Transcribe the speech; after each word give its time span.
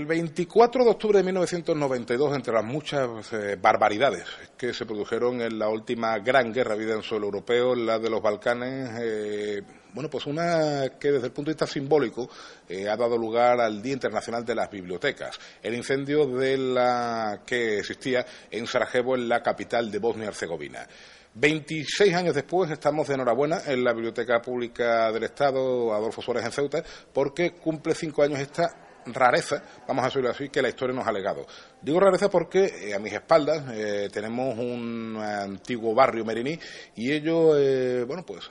El 0.00 0.06
24 0.06 0.82
de 0.82 0.90
octubre 0.90 1.18
de 1.18 1.24
1992, 1.24 2.34
entre 2.34 2.54
las 2.54 2.64
muchas 2.64 3.30
eh, 3.34 3.58
barbaridades 3.60 4.24
que 4.56 4.72
se 4.72 4.86
produjeron 4.86 5.42
en 5.42 5.58
la 5.58 5.68
última 5.68 6.18
gran 6.20 6.54
guerra 6.54 6.74
vida 6.74 6.94
en 6.94 7.02
suelo 7.02 7.26
europeo, 7.26 7.74
la 7.74 7.98
de 7.98 8.08
los 8.08 8.22
Balcanes, 8.22 8.92
eh, 8.98 9.62
bueno, 9.92 10.08
pues 10.08 10.24
una 10.24 10.94
que 10.98 11.12
desde 11.12 11.26
el 11.26 11.32
punto 11.32 11.50
de 11.50 11.54
vista 11.54 11.66
simbólico 11.66 12.30
eh, 12.66 12.88
ha 12.88 12.96
dado 12.96 13.18
lugar 13.18 13.60
al 13.60 13.82
Día 13.82 13.92
Internacional 13.92 14.42
de 14.42 14.54
las 14.54 14.70
Bibliotecas, 14.70 15.38
el 15.62 15.74
incendio 15.74 16.26
de 16.26 16.56
la 16.56 17.42
que 17.44 17.80
existía 17.80 18.24
en 18.50 18.66
Sarajevo, 18.66 19.16
en 19.16 19.28
la 19.28 19.42
capital 19.42 19.90
de 19.90 19.98
Bosnia-Herzegovina. 19.98 20.88
26 21.34 22.14
años 22.14 22.34
después 22.34 22.70
estamos 22.70 23.06
de 23.06 23.14
enhorabuena 23.16 23.60
en 23.66 23.84
la 23.84 23.92
Biblioteca 23.92 24.40
Pública 24.40 25.12
del 25.12 25.24
Estado 25.24 25.92
Adolfo 25.92 26.22
Suárez 26.22 26.46
en 26.46 26.52
Ceuta 26.52 26.82
porque 27.12 27.52
cumple 27.52 27.94
cinco 27.94 28.22
años 28.22 28.40
esta 28.40 28.89
rareza, 29.06 29.62
vamos 29.86 30.04
a 30.04 30.08
decirlo 30.08 30.30
así, 30.30 30.48
que 30.48 30.62
la 30.62 30.68
historia 30.68 30.94
nos 30.94 31.06
ha 31.06 31.12
legado. 31.12 31.46
Digo 31.80 32.00
rareza 32.00 32.28
porque 32.28 32.88
eh, 32.88 32.94
a 32.94 32.98
mis 32.98 33.12
espaldas 33.12 33.64
eh, 33.72 34.08
tenemos 34.12 34.56
un 34.58 35.18
antiguo 35.20 35.94
barrio 35.94 36.24
meriní 36.24 36.58
y 36.96 37.12
ello, 37.12 37.58
eh, 37.58 38.04
bueno, 38.04 38.24
pues 38.24 38.50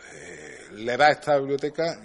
le 0.73 0.97
da 0.97 1.07
a 1.07 1.11
esta 1.11 1.37
biblioteca 1.37 1.99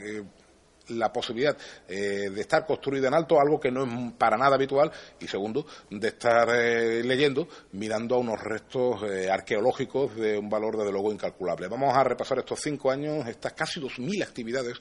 la 0.88 1.12
posibilidad 1.12 1.56
eh, 1.88 2.30
de 2.30 2.40
estar 2.40 2.66
construida 2.66 3.08
en 3.08 3.14
alto, 3.14 3.40
algo 3.40 3.58
que 3.58 3.70
no 3.70 3.84
es 3.84 4.12
para 4.18 4.36
nada 4.36 4.56
habitual, 4.56 4.90
y 5.20 5.26
segundo, 5.26 5.66
de 5.90 6.08
estar 6.08 6.48
eh, 6.54 7.02
leyendo, 7.02 7.48
mirando 7.72 8.16
a 8.16 8.18
unos 8.18 8.40
restos 8.40 9.02
eh, 9.04 9.30
arqueológicos 9.30 10.14
de 10.16 10.38
un 10.38 10.48
valor 10.48 10.76
desde 10.76 10.92
luego 10.92 11.12
incalculable. 11.12 11.68
Vamos 11.68 11.94
a 11.94 12.04
repasar 12.04 12.38
estos 12.38 12.60
cinco 12.60 12.90
años, 12.90 13.26
estas 13.26 13.52
casi 13.52 13.80
dos 13.80 13.98
mil 13.98 14.22
actividades 14.22 14.74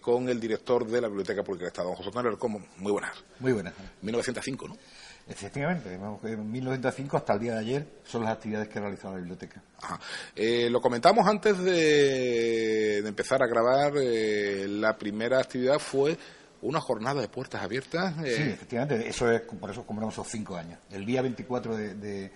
con 0.00 0.28
el 0.28 0.40
director 0.40 0.86
de 0.86 1.00
la 1.00 1.08
Biblioteca 1.08 1.42
Pública 1.42 1.64
del 1.64 1.72
Estado, 1.72 1.94
José 1.94 2.10
Manuel 2.12 2.38
Como. 2.38 2.60
Muy 2.78 2.92
buenas. 2.92 3.12
Muy 3.38 3.52
buenas. 3.52 3.74
1905, 4.02 4.68
¿no? 4.68 4.76
Efectivamente, 5.28 5.94
en 5.94 6.50
1905 6.50 7.16
hasta 7.16 7.34
el 7.34 7.40
día 7.40 7.52
de 7.54 7.58
ayer 7.60 7.86
son 8.04 8.24
las 8.24 8.32
actividades 8.32 8.68
que 8.68 8.78
ha 8.78 8.82
realizado 8.82 9.14
la 9.14 9.20
biblioteca. 9.20 9.62
Eh, 10.34 10.68
lo 10.70 10.80
comentamos 10.80 11.26
antes 11.26 11.58
de, 11.58 12.98
empezar 12.98 13.42
a 13.42 13.46
grabar, 13.46 13.92
eh, 13.96 14.66
la 14.68 14.96
primera 14.96 15.38
actividad 15.38 15.78
fue 15.78 16.18
una 16.62 16.80
jornada 16.80 17.20
de 17.20 17.28
puertas 17.28 17.62
abiertas. 17.62 18.14
Eh. 18.24 18.34
Sí, 18.36 18.42
efectivamente, 18.42 19.08
eso 19.08 19.30
es 19.30 19.42
por 19.42 19.70
eso 19.70 19.86
compramos 19.86 20.14
esos 20.14 20.26
cinco 20.28 20.56
años. 20.56 20.78
El 20.90 21.06
día 21.06 21.22
24 21.22 21.76
de, 21.76 22.32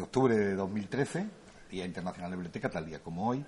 octubre 0.00 0.36
de 0.36 0.54
2013, 0.54 1.26
Día 1.70 1.84
Internacional 1.84 2.30
de 2.30 2.36
Biblioteca, 2.36 2.68
tal 2.68 2.86
día 2.86 2.98
como 3.00 3.28
hoy, 3.28 3.44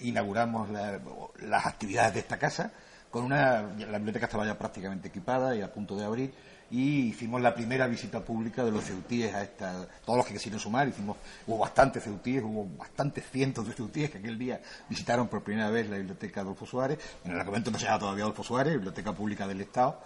inauguramos 0.00 0.70
las 0.70 1.66
actividades 1.66 2.14
de 2.14 2.20
esta 2.20 2.38
casa 2.38 2.72
con 3.10 3.24
una 3.24 3.62
la 3.62 3.98
biblioteca 3.98 4.26
estaba 4.26 4.44
ya 4.44 4.58
prácticamente 4.58 5.08
equipada 5.08 5.54
y 5.56 5.62
a 5.62 5.72
punto 5.72 5.96
de 5.96 6.04
abrir 6.04 6.32
y 6.70 7.08
hicimos 7.08 7.40
la 7.40 7.54
primera 7.54 7.86
visita 7.86 8.20
pública 8.20 8.64
de 8.64 8.70
los 8.70 8.84
ceutíes 8.84 9.34
a 9.34 9.42
esta, 9.42 9.88
todos 10.04 10.18
los 10.18 10.26
que 10.26 10.34
quisieron 10.34 10.60
sumar, 10.60 10.86
hicimos, 10.88 11.16
hubo 11.46 11.58
bastantes 11.58 12.04
ceutíes, 12.04 12.42
hubo 12.42 12.66
bastantes 12.76 13.24
cientos 13.30 13.66
de 13.66 13.72
ceutíes 13.72 14.10
que 14.10 14.18
aquel 14.18 14.38
día 14.38 14.60
visitaron 14.88 15.28
por 15.28 15.42
primera 15.42 15.70
vez 15.70 15.88
la 15.88 15.96
biblioteca 15.96 16.42
Adolfo 16.42 16.66
Suárez, 16.66 16.98
en 17.24 17.32
el 17.32 17.44
momento 17.44 17.70
no 17.70 17.78
se 17.78 17.86
llama 17.86 17.98
todavía 17.98 18.24
Adolfo 18.24 18.42
Suárez, 18.42 18.74
Biblioteca 18.74 19.12
Pública 19.12 19.46
del 19.46 19.62
Estado, 19.62 20.00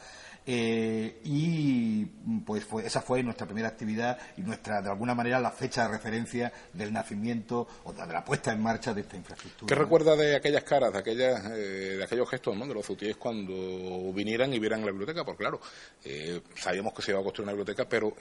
eh, 0.47 1.21
y 1.25 2.05
pues 2.45 2.67
esa 2.85 3.01
fue 3.01 3.23
nuestra 3.23 3.47
primera 3.47 3.69
actividad 3.69 4.19
y 4.37 4.43
nuestra, 4.43 4.83
de 4.83 4.91
alguna 4.91 5.15
manera, 5.15 5.39
la 5.39 5.51
fecha 5.51 5.83
de 5.83 5.89
referencia 5.89 6.53
del 6.73 6.93
nacimiento 6.93 7.69
o 7.85 7.93
de 7.93 8.07
la 8.07 8.25
puesta 8.25 8.53
en 8.53 8.63
marcha 8.63 8.93
de 8.93 9.03
esta 9.03 9.17
infraestructura. 9.17 9.69
¿Qué 9.69 9.75
recuerda 9.81 10.17
de 10.17 10.37
aquellas 10.37 10.65
caras, 10.65 10.93
de, 10.93 10.99
aquellas, 10.99 11.45
eh, 11.47 11.97
de 11.99 12.05
aquellos 12.05 12.29
gestos 12.29 12.59
de 12.59 12.75
los 12.75 12.85
futíes 12.85 13.17
cuando 13.17 14.13
vinieran 14.13 14.53
y 14.53 14.59
vieran 14.59 14.81
la 14.81 14.91
biblioteca? 14.91 15.25
Porque 15.25 15.45
claro, 15.45 15.61
eh, 16.05 16.41
sabíamos 16.57 16.93
que 16.93 17.03
se 17.03 17.13
iba 17.13 17.21
a 17.21 17.23
construir 17.23 17.45
una 17.49 17.57
biblioteca, 17.57 17.89
pero, 17.89 18.17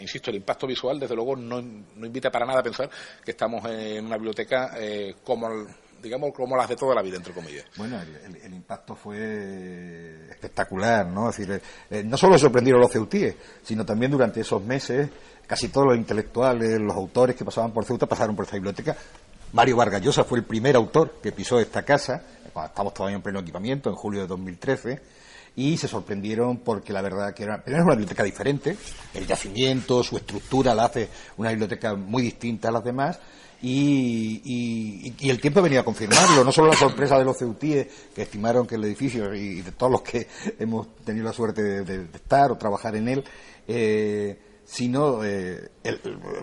insisto, 0.00 0.30
el 0.30 0.36
impacto 0.36 0.66
visual, 0.66 0.98
desde 0.98 1.14
luego, 1.14 1.36
no, 1.36 1.60
no, 1.60 2.06
invita 2.06 2.30
para 2.30 2.46
nada 2.46 2.60
a 2.60 2.62
pensar 2.62 2.90
que 3.24 3.32
estamos 3.32 3.64
en 3.66 4.06
una 4.06 4.16
biblioteca 4.16 4.74
como 5.24 5.48
el, 5.48 5.66
digamos, 6.04 6.32
como 6.32 6.56
las 6.56 6.68
de 6.68 6.76
toda 6.76 6.94
la 6.94 7.02
vida, 7.02 7.16
entre 7.16 7.32
comillas. 7.32 7.64
Bueno, 7.76 7.98
el, 8.00 8.54
impacto 8.54 8.94
fue 8.94 10.28
espectacular, 10.30 11.06
¿no? 11.06 11.30
Es 11.30 11.36
decir, 11.36 11.60
eh, 11.90 12.02
no 12.04 12.16
solo 12.16 12.38
sorprendieron 12.38 12.80
los 12.80 12.92
ceutíes, 12.92 13.34
sino 13.62 13.84
también 13.84 14.12
durante 14.12 14.40
esos 14.40 14.62
meses 14.62 15.08
casi 15.46 15.68
todos 15.68 15.88
los 15.88 15.96
intelectuales, 15.96 16.80
los 16.80 16.94
autores 16.94 17.36
que 17.36 17.44
pasaban 17.44 17.72
por 17.72 17.84
Ceuta 17.84 18.06
pasaron 18.06 18.36
por 18.36 18.44
esta 18.44 18.56
biblioteca. 18.56 18.96
Mario 19.52 19.76
Vargas 19.76 20.02
Llosa 20.02 20.24
fue 20.24 20.38
el 20.38 20.44
primer 20.44 20.76
autor 20.76 21.18
que 21.22 21.32
pisó 21.32 21.58
esta 21.58 21.82
casa, 21.82 22.22
cuando 22.52 22.68
estamos 22.68 22.94
todavía 22.94 23.16
en 23.16 23.22
pleno 23.22 23.40
equipamiento, 23.40 23.90
en 23.90 23.96
julio 23.96 24.20
de 24.22 24.26
2013 24.26 25.00
y 25.56 25.76
se 25.76 25.86
sorprendieron 25.86 26.58
porque 26.58 26.92
la 26.92 27.00
verdad 27.00 27.32
que 27.32 27.44
era, 27.44 27.62
era 27.64 27.82
una 27.82 27.92
biblioteca 27.92 28.24
diferente, 28.24 28.76
el 29.14 29.26
yacimiento, 29.26 30.02
su 30.02 30.16
estructura 30.16 30.74
la 30.74 30.86
hace 30.86 31.08
una 31.36 31.50
biblioteca 31.50 31.94
muy 31.94 32.22
distinta 32.22 32.68
a 32.68 32.72
las 32.72 32.84
demás 32.84 33.20
y, 33.66 35.30
el 35.30 35.40
tiempo 35.40 35.62
venía 35.62 35.80
a 35.80 35.84
confirmarlo, 35.84 36.44
no 36.44 36.52
solo 36.52 36.68
la 36.68 36.76
sorpresa 36.76 37.18
de 37.18 37.24
los 37.24 37.38
ceutíes 37.38 37.86
que 38.14 38.22
estimaron 38.22 38.66
que 38.66 38.74
el 38.74 38.84
edificio 38.84 39.34
y 39.34 39.62
de 39.62 39.72
todos 39.72 39.90
los 39.90 40.02
que 40.02 40.26
hemos 40.58 40.94
tenido 40.96 41.24
la 41.24 41.32
suerte 41.32 41.62
de, 41.62 42.04
estar 42.14 42.52
o 42.52 42.56
trabajar 42.56 42.94
en 42.96 43.08
él, 43.08 43.24
eh, 43.66 44.38
sino 44.64 45.22
eh, 45.24 45.70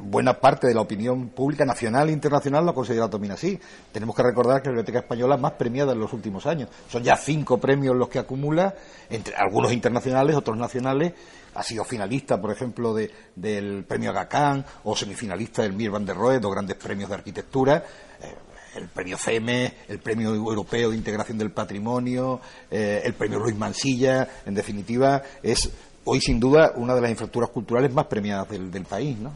buena 0.02 0.40
parte 0.40 0.68
de 0.68 0.74
la 0.74 0.82
opinión 0.82 1.30
pública 1.30 1.66
nacional 1.66 2.10
e 2.10 2.12
internacional 2.12 2.66
lo 2.66 2.72
ha 2.72 3.10
también 3.10 3.34
así. 3.34 3.60
Tenemos 3.92 4.16
que 4.16 4.24
recordar 4.24 4.62
que 4.62 4.68
la 4.68 4.74
Biblioteca 4.74 5.00
Española 5.00 5.36
es 5.36 5.42
más 5.42 5.54
premiada 5.54 5.94
en 5.94 6.00
los 6.00 6.14
últimos 6.14 6.46
años. 6.46 6.70
Son 6.90 7.04
ya 7.04 7.16
cinco 7.18 7.58
premios 7.60 7.96
los 7.96 8.10
que 8.10 8.20
acumula, 8.20 8.76
entre 9.10 9.36
algunos 9.36 9.72
internacionales, 9.74 10.36
otros 10.36 10.58
nacionales. 10.58 11.14
Ha 11.54 11.64
sido 11.64 11.84
finalista, 11.84 12.40
por 12.40 12.52
ejemplo, 12.52 12.94
del 12.94 13.84
premio 13.86 14.12
Agacán 14.12 14.66
o 14.84 14.96
semifinalista 14.96 15.64
del 15.64 15.74
Mir 15.74 15.92
van 15.92 16.06
der 16.06 16.16
Rohe, 16.16 16.40
dos 16.40 16.52
grandes 16.52 16.78
premios 16.78 17.10
de 17.10 17.16
arquitectura. 17.16 17.84
Eh, 18.22 18.36
el 18.76 18.88
premio 18.88 19.18
CEME, 19.18 19.74
el 19.90 20.00
premio 20.00 20.34
europeo 20.34 20.92
de 20.92 20.96
integración 20.96 21.38
del 21.38 21.52
patrimonio, 21.52 22.40
eh, 22.70 23.02
el 23.04 23.14
premio 23.14 23.40
Luis 23.40 23.58
Mansilla, 23.58 24.28
en 24.46 24.54
definitiva, 24.54 25.22
es 25.44 25.70
hoy 26.06 26.20
sin 26.20 26.40
duda 26.40 26.74
una 26.76 26.96
de 26.96 27.02
las 27.02 27.12
infraestructuras 27.12 27.50
culturales 27.50 27.94
más 27.94 28.06
premiadas 28.06 28.50
del, 28.50 28.86
país. 28.86 29.18
¿no? 29.18 29.34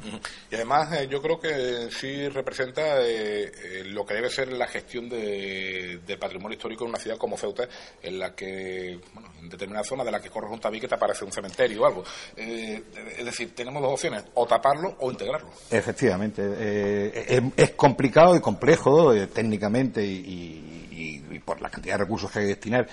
Y 0.51 0.55
además 0.55 0.91
eh, 0.93 1.07
yo 1.09 1.21
creo 1.21 1.39
que 1.39 1.89
sí 1.91 2.27
representa 2.29 3.01
eh, 3.01 3.43
eh, 3.45 3.83
lo 3.85 4.05
que 4.05 4.15
debe 4.15 4.29
ser 4.29 4.51
la 4.51 4.67
gestión 4.67 5.07
de, 5.07 5.99
del 6.05 6.17
patrimonio 6.17 6.55
histórico 6.55 6.83
en 6.83 6.89
una 6.89 6.99
ciudad 6.99 7.17
como 7.17 7.37
Ceuta, 7.37 7.67
en 8.01 8.19
la 8.19 8.33
que, 8.33 8.99
bueno, 9.13 9.29
en 9.39 9.49
determinada 9.49 9.83
zona 9.83 10.03
de 10.03 10.11
la 10.11 10.19
que 10.19 10.29
corres 10.29 10.51
un 10.51 10.59
tabique 10.59 10.87
te 10.87 10.95
aparece 10.95 11.23
un 11.23 11.31
cementerio 11.31 11.83
o 11.83 11.85
algo. 11.85 12.03
es 12.35 13.25
decir, 13.25 13.53
tenemos 13.53 13.81
dos 13.81 13.93
opciones, 13.93 14.23
o 14.33 14.45
taparlo 14.45 14.95
o 14.99 15.11
integrarlo. 15.11 15.49
Efectivamente, 15.69 17.51
es, 17.55 17.71
complicado 17.71 18.35
y 18.35 18.41
complejo 18.41 19.13
técnicamente 19.27 20.03
y, 20.03 20.81
por 21.45 21.61
la 21.61 21.69
cantidad 21.69 21.95
de 21.95 22.03
recursos 22.05 22.31
que 22.31 22.39
hay 22.39 22.45
que 22.45 22.49
destinar 22.49 22.87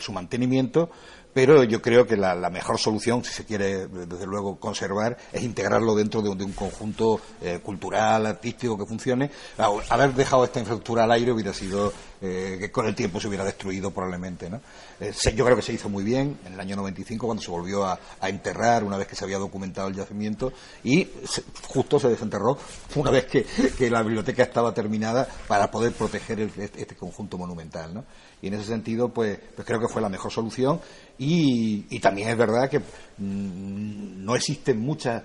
su 0.00 0.12
mantenimiento 0.12 0.90
pero 1.38 1.62
yo 1.62 1.80
creo 1.80 2.04
que 2.04 2.16
la, 2.16 2.34
mejor 2.50 2.80
solución, 2.80 3.22
si 3.22 3.30
se 3.30 3.44
quiere 3.44 3.86
desde 3.86 4.26
luego 4.26 4.58
conservar, 4.58 5.16
es 5.32 5.44
integrarlo 5.44 5.94
dentro 5.94 6.20
de, 6.20 6.30
un 6.30 6.52
conjunto 6.52 7.20
eh, 7.40 7.60
cultural, 7.62 8.26
artístico 8.26 8.76
que 8.76 8.84
funcione. 8.84 9.30
Haber 9.56 10.14
dejado 10.14 10.42
esta 10.42 10.58
infraestructura 10.58 11.04
al 11.04 11.12
aire 11.12 11.30
hubiera 11.30 11.54
sido 11.54 11.92
eh, 12.20 12.56
que 12.58 12.72
con 12.72 12.88
el 12.88 12.96
tiempo 12.96 13.20
se 13.20 13.28
hubiera 13.28 13.44
destruido 13.44 13.92
probablemente. 13.92 14.50
¿no? 14.50 14.60
Eh, 14.98 15.12
yo 15.36 15.44
creo 15.44 15.54
que 15.54 15.62
se 15.62 15.72
hizo 15.72 15.88
muy 15.88 16.02
bien 16.02 16.36
en 16.44 16.54
el 16.54 16.58
año 16.58 16.74
95 16.74 17.26
cuando 17.26 17.40
se 17.40 17.52
volvió 17.52 17.84
a, 17.84 18.00
enterrar 18.22 18.82
una 18.82 18.96
vez 18.96 19.06
que 19.06 19.14
se 19.14 19.24
había 19.24 19.38
documentado 19.38 19.86
el 19.86 19.94
yacimiento 19.94 20.52
y 20.82 21.06
justo 21.68 22.00
se 22.00 22.08
desenterró 22.08 22.58
una 22.96 23.12
vez 23.12 23.26
que, 23.26 23.46
la 23.88 24.02
biblioteca 24.02 24.42
estaba 24.42 24.74
terminada 24.74 25.28
para 25.46 25.70
poder 25.70 25.92
proteger 25.92 26.40
este, 26.40 26.82
este 26.82 26.96
conjunto 26.96 27.38
monumental. 27.38 27.94
¿no? 27.94 28.04
Y 28.42 28.48
en 28.48 28.54
ese 28.54 28.64
sentido, 28.64 29.08
pues, 29.08 29.38
pues 29.54 29.66
creo 29.66 29.80
que 29.80 29.88
fue 29.88 30.02
la 30.02 30.08
mejor 30.08 30.30
solución. 30.30 30.80
Y, 31.18 31.98
también 32.00 32.28
es 32.28 32.36
verdad 32.36 32.70
que 32.70 32.80
no 33.18 34.36
existen 34.36 34.80
muchos 34.80 35.22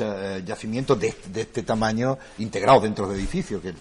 eh, 0.00 0.42
yacimientos 0.44 0.98
de, 0.98 1.14
este 1.34 1.62
tamaño 1.62 2.18
integrados 2.38 2.82
dentro 2.82 3.06
del 3.06 3.18
edificio, 3.18 3.62
que, 3.62 3.72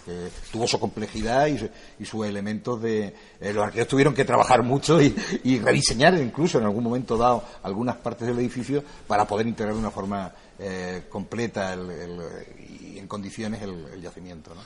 tuvo 0.51 0.67
su 0.67 0.79
complejidad 0.79 1.47
y, 1.47 2.05
sus 2.05 2.25
elementos 2.25 2.81
de. 2.81 3.13
Eh, 3.41 3.53
los 3.53 3.63
arquitectos 3.63 3.89
tuvieron 3.89 4.13
que 4.13 4.25
trabajar 4.25 4.61
mucho 4.63 5.01
y, 5.01 5.59
rediseñar 5.59 6.15
incluso 6.17 6.59
en 6.59 6.65
algún 6.65 6.83
momento 6.83 7.17
dado 7.17 7.43
algunas 7.63 7.95
partes 7.97 8.27
del 8.27 8.37
edificio 8.37 8.83
para 9.07 9.25
poder 9.25 9.47
integrar 9.47 9.73
de 9.73 9.79
una 9.79 9.91
forma 9.91 10.31
eh, 10.59 11.03
completa 11.09 11.73
el, 11.73 12.21
y 12.69 12.97
en 12.97 13.07
condiciones 13.07 13.61
el, 13.61 14.01
yacimiento. 14.01 14.53
¿no? 14.53 14.61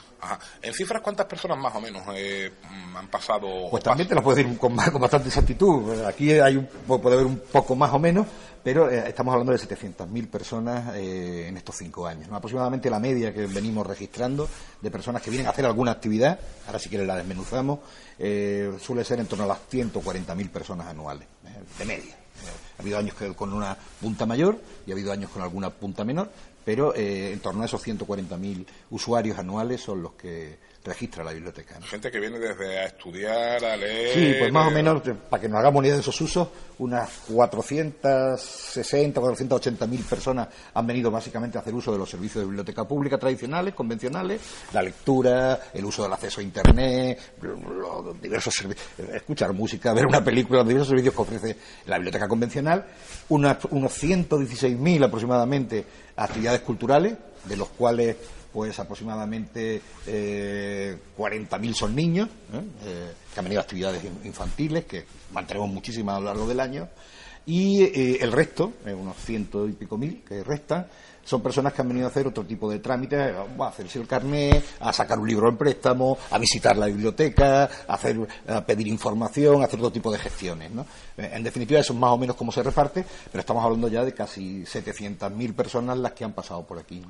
¿En 0.62 0.72
cifras 0.74 1.02
cuántas 1.02 1.26
personas 1.26 1.58
más 1.58 1.74
o 1.74 1.80
menos 1.80 2.02
eh, 2.14 2.52
han 2.96 3.08
pasado? 3.08 3.68
Pues 3.70 3.82
también 3.82 4.08
te 4.08 4.14
lo 4.14 4.22
puedo 4.22 4.36
decir 4.36 4.58
con, 4.58 4.76
con 4.76 5.00
bastante 5.00 5.28
exactitud. 5.28 6.04
Aquí 6.04 6.32
hay 6.32 6.56
un, 6.56 6.66
puede 6.66 7.14
haber 7.14 7.26
un 7.26 7.40
poco 7.50 7.74
más 7.74 7.92
o 7.92 7.98
menos, 7.98 8.26
pero 8.62 8.90
eh, 8.90 9.04
estamos 9.08 9.32
hablando 9.32 9.52
de 9.52 9.58
700.000 9.58 10.28
personas 10.28 10.94
en 10.96 11.56
estos 11.56 11.76
cinco 11.76 12.06
años. 12.06 12.28
Aproximadamente 12.30 12.90
la 12.90 12.98
media 12.98 13.32
que 13.32 13.46
venimos 13.46 13.86
registrando 13.86 14.48
de 14.80 14.90
personas 14.90 15.22
que 15.22 15.30
vienen 15.30 15.46
a 15.46 15.50
hacer 15.50 15.64
alguna 15.64 15.92
actividad, 15.92 16.38
ahora 16.66 16.78
si 16.78 16.88
quieres 16.88 17.06
la 17.06 17.16
desmenuzamos, 17.16 17.80
suele 18.18 19.04
ser 19.04 19.20
en 19.20 19.26
torno 19.26 19.44
a 19.44 19.48
las 19.48 19.58
140.000 19.70 20.50
personas 20.50 20.86
anuales, 20.88 21.26
de 21.78 21.84
media. 21.84 22.16
Ha 22.78 22.82
habido 22.82 22.98
años 22.98 23.14
con 23.36 23.52
una 23.52 23.76
punta 24.00 24.26
mayor 24.26 24.58
y 24.86 24.90
ha 24.90 24.94
habido 24.94 25.12
años 25.12 25.30
con 25.30 25.42
alguna 25.42 25.70
punta 25.70 26.04
menor, 26.04 26.30
pero 26.64 26.94
eh, 26.94 27.32
en 27.32 27.40
torno 27.40 27.62
a 27.62 27.66
esos 27.66 27.86
140.000 27.86 28.66
usuarios 28.90 29.38
anuales 29.38 29.80
son 29.80 30.02
los 30.02 30.12
que 30.12 30.70
registra 30.84 31.22
la 31.22 31.32
biblioteca. 31.32 31.78
Gente 31.82 32.10
que 32.10 32.18
viene 32.18 32.38
desde 32.38 32.78
a 32.78 32.86
estudiar, 32.86 33.62
a 33.64 33.76
leer. 33.76 34.14
Sí, 34.14 34.34
pues 34.38 34.52
más 34.52 34.68
o 34.68 34.70
menos, 34.70 35.02
para 35.28 35.40
que 35.40 35.48
nos 35.48 35.58
hagamos 35.58 35.78
una 35.80 35.88
idea 35.88 35.96
de 35.96 36.00
esos 36.00 36.18
usos, 36.20 36.48
unas 36.78 37.10
460, 37.28 39.20
480 39.20 39.86
mil 39.86 40.02
personas 40.02 40.48
han 40.72 40.86
venido 40.86 41.10
básicamente 41.10 41.58
a 41.58 41.60
hacer 41.60 41.74
uso 41.74 41.92
de 41.92 41.98
los 41.98 42.08
servicios 42.08 42.42
de 42.42 42.46
biblioteca 42.46 42.84
pública 42.88 43.18
tradicionales, 43.18 43.74
convencionales, 43.74 44.40
la 44.72 44.82
lectura, 44.82 45.60
el 45.74 45.84
uso 45.84 46.02
del 46.02 46.12
acceso 46.14 46.40
a 46.40 46.44
Internet, 46.44 47.18
los 47.42 48.20
diversos 48.20 48.54
servicios, 48.54 48.88
escuchar 49.12 49.52
música, 49.52 49.92
ver 49.92 50.06
una 50.06 50.24
película, 50.24 50.60
los 50.60 50.68
diversos 50.68 50.88
servicios 50.88 51.14
que 51.14 51.20
ofrece 51.20 51.56
la 51.86 51.96
biblioteca 51.96 52.26
convencional, 52.26 52.86
unas, 53.28 53.58
unos 53.66 54.02
116.000 54.02 55.04
aproximadamente 55.04 55.84
actividades 56.16 56.60
culturales, 56.60 57.14
de 57.44 57.56
los 57.56 57.68
cuales 57.68 58.16
pues 58.52 58.78
aproximadamente 58.80 59.80
eh, 60.06 60.96
40.000 61.16 61.74
son 61.74 61.94
niños, 61.94 62.28
¿eh? 62.52 62.62
Eh, 62.84 63.12
que 63.32 63.38
han 63.38 63.44
venido 63.44 63.60
actividades 63.60 64.02
infantiles, 64.24 64.84
que 64.86 65.04
mantenemos 65.32 65.70
muchísimas 65.70 66.16
a 66.16 66.20
lo 66.20 66.26
largo 66.26 66.48
del 66.48 66.58
año, 66.58 66.88
y 67.46 67.82
eh, 67.82 68.18
el 68.20 68.32
resto, 68.32 68.72
unos 68.84 69.16
ciento 69.18 69.68
y 69.68 69.72
pico 69.72 69.96
mil 69.96 70.22
que 70.26 70.42
restan, 70.42 70.86
son 71.30 71.40
personas 71.40 71.72
que 71.72 71.80
han 71.80 71.88
venido 71.88 72.08
a 72.08 72.10
hacer 72.10 72.26
otro 72.26 72.44
tipo 72.44 72.68
de 72.68 72.80
trámites, 72.80 73.32
a 73.32 73.68
hacerse 73.68 74.00
el 74.00 74.08
carnet, 74.08 74.64
a 74.80 74.92
sacar 74.92 75.16
un 75.16 75.28
libro 75.28 75.48
en 75.48 75.56
préstamo, 75.56 76.18
a 76.28 76.38
visitar 76.38 76.76
la 76.76 76.86
biblioteca, 76.86 77.70
a, 77.86 77.94
hacer, 77.94 78.18
a 78.48 78.66
pedir 78.66 78.88
información, 78.88 79.62
a 79.62 79.66
hacer 79.66 79.78
otro 79.78 79.92
tipo 79.92 80.10
de 80.10 80.18
gestiones. 80.18 80.72
¿no? 80.72 80.84
Eh, 81.16 81.30
en 81.32 81.44
definitiva, 81.44 81.78
eso 81.78 81.92
es 81.92 81.98
más 82.00 82.10
o 82.10 82.18
menos 82.18 82.34
cómo 82.34 82.50
se 82.50 82.64
reparte, 82.64 83.04
pero 83.30 83.40
estamos 83.40 83.64
hablando 83.64 83.86
ya 83.86 84.04
de 84.04 84.12
casi 84.12 84.64
700.000 84.64 85.54
personas 85.54 85.96
las 85.98 86.12
que 86.14 86.24
han 86.24 86.32
pasado 86.32 86.64
por 86.64 86.80
aquí. 86.80 87.00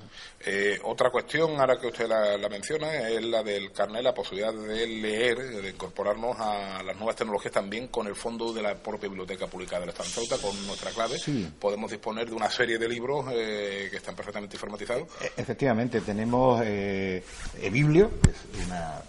Eh, 0.45 0.79
otra 0.85 1.11
cuestión, 1.11 1.59
ahora 1.59 1.81
que 1.81 1.87
usted 1.87 2.07
la, 2.07 2.49
menciona, 2.51 3.09
es 3.09 3.25
la 3.25 3.43
del 3.43 3.73
carnet, 3.73 4.03
la 4.03 4.13
posibilidad 4.13 4.53
de 4.53 4.87
leer, 4.87 5.39
de 5.63 5.71
incorporarnos 5.71 6.37
a 6.39 6.83
las 6.83 6.95
nuevas 6.97 7.17
tecnologías 7.17 7.55
también 7.55 7.89
con 7.89 8.07
el 8.07 8.15
fondo 8.15 8.53
de 8.53 8.61
la 8.61 8.75
propia 8.75 9.09
Biblioteca 9.09 9.47
Pública 9.47 9.81
del 9.81 9.89
Estado 9.89 10.11
con 10.43 10.67
nuestra 10.67 10.91
clave. 10.91 11.17
Podemos 11.59 11.91
disponer 11.91 12.29
de 12.29 12.35
una 12.35 12.51
serie 12.51 12.77
de 12.77 12.87
libros 12.87 13.25
eh, 13.33 13.89
que 13.91 13.97
están 13.97 14.10
perfectamente 14.15 14.57
informatizados. 14.57 15.09
E, 15.21 15.33
efectivamente, 15.41 16.01
tenemos 16.01 16.61
eh, 16.65 17.25
eBiblio, 17.61 18.11
que 18.21 18.31
es 18.31 18.67
una 18.67 19.03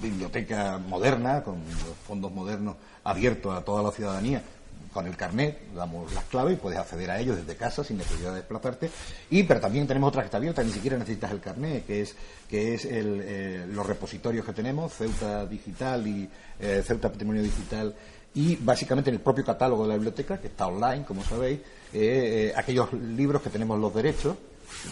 biblioteca 0.00 0.78
moderna, 0.78 1.42
con 1.42 1.62
fondos 2.06 2.32
modernos 2.32 2.76
abiertos 3.04 3.56
a 3.56 3.64
toda 3.64 3.82
la 3.82 3.90
ciudadanía, 3.90 4.42
con 4.92 5.06
el 5.06 5.16
carnet, 5.16 5.58
damos 5.74 6.12
las 6.12 6.24
claves 6.24 6.54
y 6.54 6.56
puedes 6.56 6.78
acceder 6.78 7.10
a 7.10 7.18
ellos 7.18 7.36
desde 7.36 7.56
casa 7.56 7.82
sin 7.82 7.96
necesidad 7.96 8.30
de 8.30 8.36
desplazarte. 8.36 8.90
Y 9.30 9.42
pero 9.44 9.60
también 9.60 9.86
tenemos 9.86 10.08
otra 10.08 10.22
que 10.22 10.26
está 10.26 10.36
abierta, 10.36 10.62
ni 10.62 10.72
siquiera 10.72 10.98
necesitas 10.98 11.30
el 11.30 11.40
carnet, 11.40 11.86
que 11.86 12.02
es 12.02 12.14
que 12.48 12.74
es 12.74 12.84
el, 12.84 13.20
eh, 13.24 13.66
los 13.68 13.86
repositorios 13.86 14.44
que 14.44 14.52
tenemos, 14.52 14.92
Ceuta 14.92 15.46
Digital 15.46 16.06
y 16.06 16.28
eh, 16.60 16.82
Ceuta 16.86 17.10
Patrimonio 17.10 17.42
Digital 17.42 17.94
y 18.34 18.56
básicamente 18.56 19.10
en 19.10 19.16
el 19.16 19.20
propio 19.20 19.44
catálogo 19.44 19.82
de 19.82 19.88
la 19.90 19.94
biblioteca, 19.94 20.40
que 20.40 20.48
está 20.48 20.66
online, 20.66 21.04
como 21.04 21.22
sabéis, 21.22 21.60
eh, 21.92 22.52
aquellos 22.56 22.92
libros 22.92 23.42
que 23.42 23.50
tenemos 23.50 23.78
los 23.78 23.94
derechos, 23.94 24.36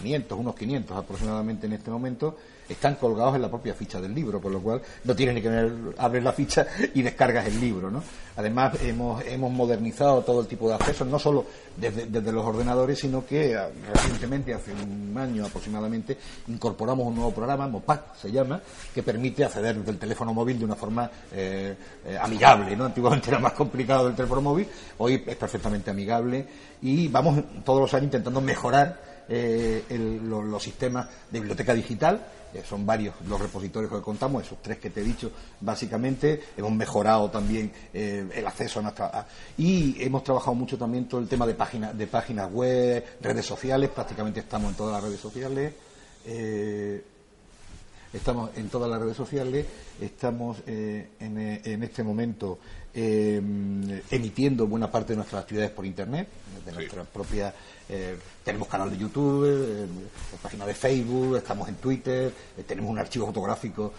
500, 0.01 0.39
unos 0.39 0.55
500 0.55 0.97
aproximadamente 0.97 1.67
en 1.67 1.73
este 1.73 1.91
momento, 1.91 2.37
están 2.71 2.95
colgados 2.95 3.35
en 3.35 3.41
la 3.41 3.49
propia 3.49 3.73
ficha 3.73 3.99
del 3.99 4.13
libro, 4.13 4.39
por 4.39 4.51
lo 4.51 4.61
cual 4.61 4.81
no 5.03 5.15
tienes 5.15 5.35
ni 5.35 5.41
que 5.41 5.71
abrir 5.97 6.23
la 6.23 6.31
ficha 6.31 6.65
y 6.93 7.01
descargas 7.01 7.45
el 7.47 7.59
libro. 7.59 7.91
¿no? 7.91 8.01
Además, 8.37 8.73
hemos, 8.81 9.23
hemos 9.25 9.51
modernizado 9.51 10.21
todo 10.21 10.41
el 10.41 10.47
tipo 10.47 10.69
de 10.69 10.75
accesos, 10.75 11.07
no 11.07 11.19
solo 11.19 11.45
desde, 11.75 12.31
los 12.31 12.45
ordenadores, 12.45 12.99
sino 12.99 13.25
que 13.25 13.55
ah, 13.55 13.69
recientemente, 13.93 14.53
hace 14.53 14.71
un 14.71 15.13
año 15.17 15.45
aproximadamente, 15.45 16.17
incorporamos 16.47 17.07
un 17.07 17.15
nuevo 17.15 17.31
programa, 17.31 17.67
MOPAC 17.67 18.15
se 18.15 18.31
llama, 18.31 18.61
que 18.93 19.03
permite 19.03 19.43
acceder 19.43 19.77
desde 19.77 19.91
el 19.91 19.97
teléfono 19.97 20.33
móvil 20.33 20.59
de 20.59 20.65
una 20.65 20.75
forma 20.75 21.09
eh, 21.31 21.75
eh, 22.05 22.17
amigable. 22.21 22.75
¿no? 22.75 22.85
Antiguamente 22.85 23.29
era 23.29 23.39
más 23.39 23.53
complicado 23.53 24.05
del 24.05 24.15
teléfono 24.15 24.41
móvil, 24.41 24.67
hoy 24.97 25.23
es 25.25 25.35
perfectamente 25.35 25.91
amigable 25.91 26.45
y 26.81 27.07
vamos 27.09 27.43
todos 27.63 27.81
los 27.81 27.93
años 27.93 28.05
intentando 28.05 28.41
mejorar 28.41 29.10
eh, 29.29 30.19
los, 30.23 30.61
sistemas 30.61 31.07
de 31.29 31.39
biblioteca 31.39 31.73
digital. 31.73 32.25
Eh, 32.53 32.63
son 32.67 32.85
varios 32.85 33.15
los 33.27 33.39
repositorios 33.39 33.91
que 33.91 34.01
contamos, 34.01 34.43
esos 34.43 34.61
tres 34.61 34.77
que 34.77 34.89
te 34.89 35.01
he 35.01 35.03
dicho, 35.03 35.31
básicamente. 35.61 36.41
Hemos 36.57 36.71
mejorado 36.73 37.29
también 37.29 37.71
eh, 37.93 38.27
el 38.33 38.45
acceso 38.45 38.79
a 38.79 38.83
nuestra. 38.83 39.27
y 39.57 40.03
hemos 40.03 40.23
trabajado 40.23 40.53
mucho 40.55 40.77
también 40.77 41.07
todo 41.07 41.21
el 41.21 41.27
tema 41.27 41.47
de, 41.47 41.53
páginas 41.53 41.97
de 41.97 42.07
páginas 42.07 42.51
web, 42.51 43.03
redes 43.21 43.45
sociales, 43.45 43.89
prácticamente 43.89 44.41
estamos 44.41 44.71
en 44.71 44.77
todas 44.77 44.93
las 44.93 45.03
redes 45.03 45.19
sociales. 45.19 45.73
estamos 48.11 48.49
en 48.57 48.69
todas 48.69 48.89
las 48.89 48.99
redes 48.99 49.15
sociales, 49.15 49.65
estamos 50.01 50.57
en, 50.67 51.83
este 51.83 52.03
momento 52.03 52.59
emitiendo 52.93 54.67
buena 54.67 54.91
parte 54.91 55.13
de 55.13 55.17
nuestras 55.17 55.43
actividades 55.43 55.71
por 55.71 55.85
Internet, 55.85 56.27
de 56.65 56.71
nuestra 56.71 57.03
propia 57.03 57.53
eh, 57.93 58.17
tenemos 58.45 58.69
canal 58.69 58.89
de 58.89 58.97
YouTube, 58.97 59.45
eh, 59.45 59.85
página 60.41 60.65
de 60.65 60.73
Facebook, 60.73 61.35
estamos 61.35 61.67
en 61.67 61.75
Twitter, 61.75 62.31
eh, 62.57 62.63
tenemos 62.65 62.89
un 62.89 62.97
archivo 62.97 63.25
fotográfico 63.25 63.91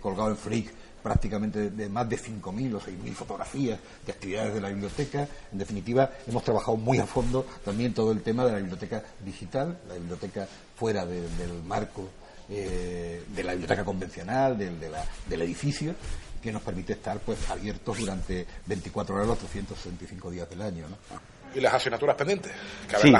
colgado 0.00 0.30
en 0.30 0.36
Freak 0.36 0.70
prácticamente 1.02 1.70
de, 1.70 1.88
más 1.88 2.08
de 2.08 2.16
5.000 2.16 2.74
o 2.74 2.80
6.000 2.80 3.12
fotografías 3.12 3.80
de 4.06 4.12
actividades 4.12 4.54
de 4.54 4.60
la 4.60 4.68
biblioteca. 4.68 5.26
En 5.50 5.58
definitiva, 5.58 6.12
hemos 6.28 6.44
trabajado 6.44 6.76
muy 6.76 6.98
a 6.98 7.06
fondo 7.06 7.44
también 7.64 7.92
todo 7.92 8.12
el 8.12 8.22
tema 8.22 8.44
de 8.44 8.52
la 8.52 8.58
biblioteca 8.58 9.02
digital, 9.24 9.80
la 9.88 9.94
biblioteca 9.94 10.46
fuera 10.76 11.04
del 11.04 11.62
marco 11.66 12.08
de 12.48 13.44
la 13.44 13.52
biblioteca 13.52 13.84
convencional, 13.84 14.58
del, 14.58 14.74
del 15.28 15.42
edificio, 15.42 15.94
que 16.40 16.52
nos 16.52 16.62
permite 16.62 16.94
estar 16.94 17.18
pues 17.18 17.48
abiertos 17.50 17.98
durante 17.98 18.46
24 18.66 19.14
horas 19.14 19.28
los 19.28 19.38
365 19.38 20.30
días 20.30 20.48
del 20.48 20.62
año. 20.62 20.86
¿no? 20.88 20.96
y 21.54 21.60
las 21.60 21.74
asignaturas 21.74 22.16
pendientes, 22.16 22.52
que 22.88 22.96
sí, 22.96 23.12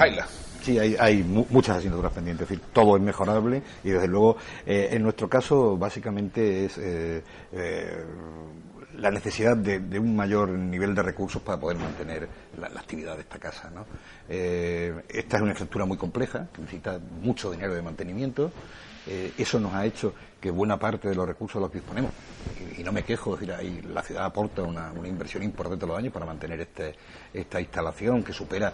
Sí, 0.62 0.78
hay, 0.78 1.22
muchas 1.22 1.78
asignaturas 1.78 2.12
pendientes, 2.12 2.42
es 2.44 2.48
decir, 2.50 2.64
todo 2.74 2.96
es 2.96 3.02
mejorable 3.02 3.62
y 3.82 3.90
desde 3.90 4.06
luego 4.06 4.36
eh, 4.66 4.90
en 4.92 5.02
nuestro 5.02 5.26
caso 5.26 5.78
básicamente 5.78 6.66
es 6.66 6.76
eh, 6.76 7.22
eh, 7.52 8.04
la 9.00 9.10
necesidad 9.10 9.56
de, 9.56 9.98
un 9.98 10.14
mayor 10.14 10.50
nivel 10.50 10.94
de 10.94 11.02
recursos 11.02 11.42
para 11.42 11.58
poder 11.58 11.78
mantener 11.78 12.28
la, 12.58 12.66
actividad 12.68 13.16
de 13.16 13.22
esta 13.22 13.38
casa. 13.38 13.70
¿no? 13.70 13.86
esta 14.28 15.36
es 15.36 15.42
una 15.42 15.52
estructura 15.52 15.84
muy 15.86 15.96
compleja, 15.96 16.48
que 16.52 16.60
necesita 16.60 16.98
mucho 17.22 17.50
dinero 17.50 17.74
de 17.74 17.82
mantenimiento. 17.82 18.52
eso 19.38 19.58
nos 19.58 19.74
ha 19.74 19.86
hecho 19.86 20.14
que 20.40 20.50
buena 20.50 20.78
parte 20.78 21.08
de 21.08 21.14
los 21.14 21.26
recursos 21.26 21.60
los 21.60 21.72
disponemos, 21.72 22.10
y, 22.78 22.82
no 22.82 22.92
me 22.92 23.02
quejo, 23.02 23.34
es 23.34 23.46
decir, 23.46 23.84
la 23.86 24.02
ciudad 24.02 24.24
aporta 24.24 24.62
una, 24.62 24.92
inversión 25.04 25.42
importante 25.42 25.86
los 25.86 25.98
años 25.98 26.12
para 26.12 26.26
mantener 26.26 26.60
este, 26.60 26.94
esta 27.32 27.60
instalación 27.60 28.22
que 28.22 28.32
supera 28.32 28.72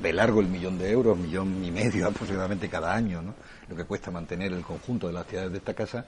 de 0.00 0.12
largo 0.12 0.40
el 0.40 0.48
millón 0.48 0.78
de 0.78 0.90
euros, 0.90 1.16
millón 1.16 1.64
y 1.64 1.70
medio 1.70 2.06
aproximadamente 2.08 2.68
cada 2.68 2.94
año, 2.94 3.22
¿no? 3.22 3.34
lo 3.68 3.76
que 3.76 3.84
cuesta 3.84 4.10
mantener 4.10 4.52
el 4.52 4.62
conjunto 4.62 5.06
de 5.06 5.12
las 5.12 5.22
actividades 5.22 5.52
de 5.52 5.58
esta 5.58 5.74
casa, 5.74 6.06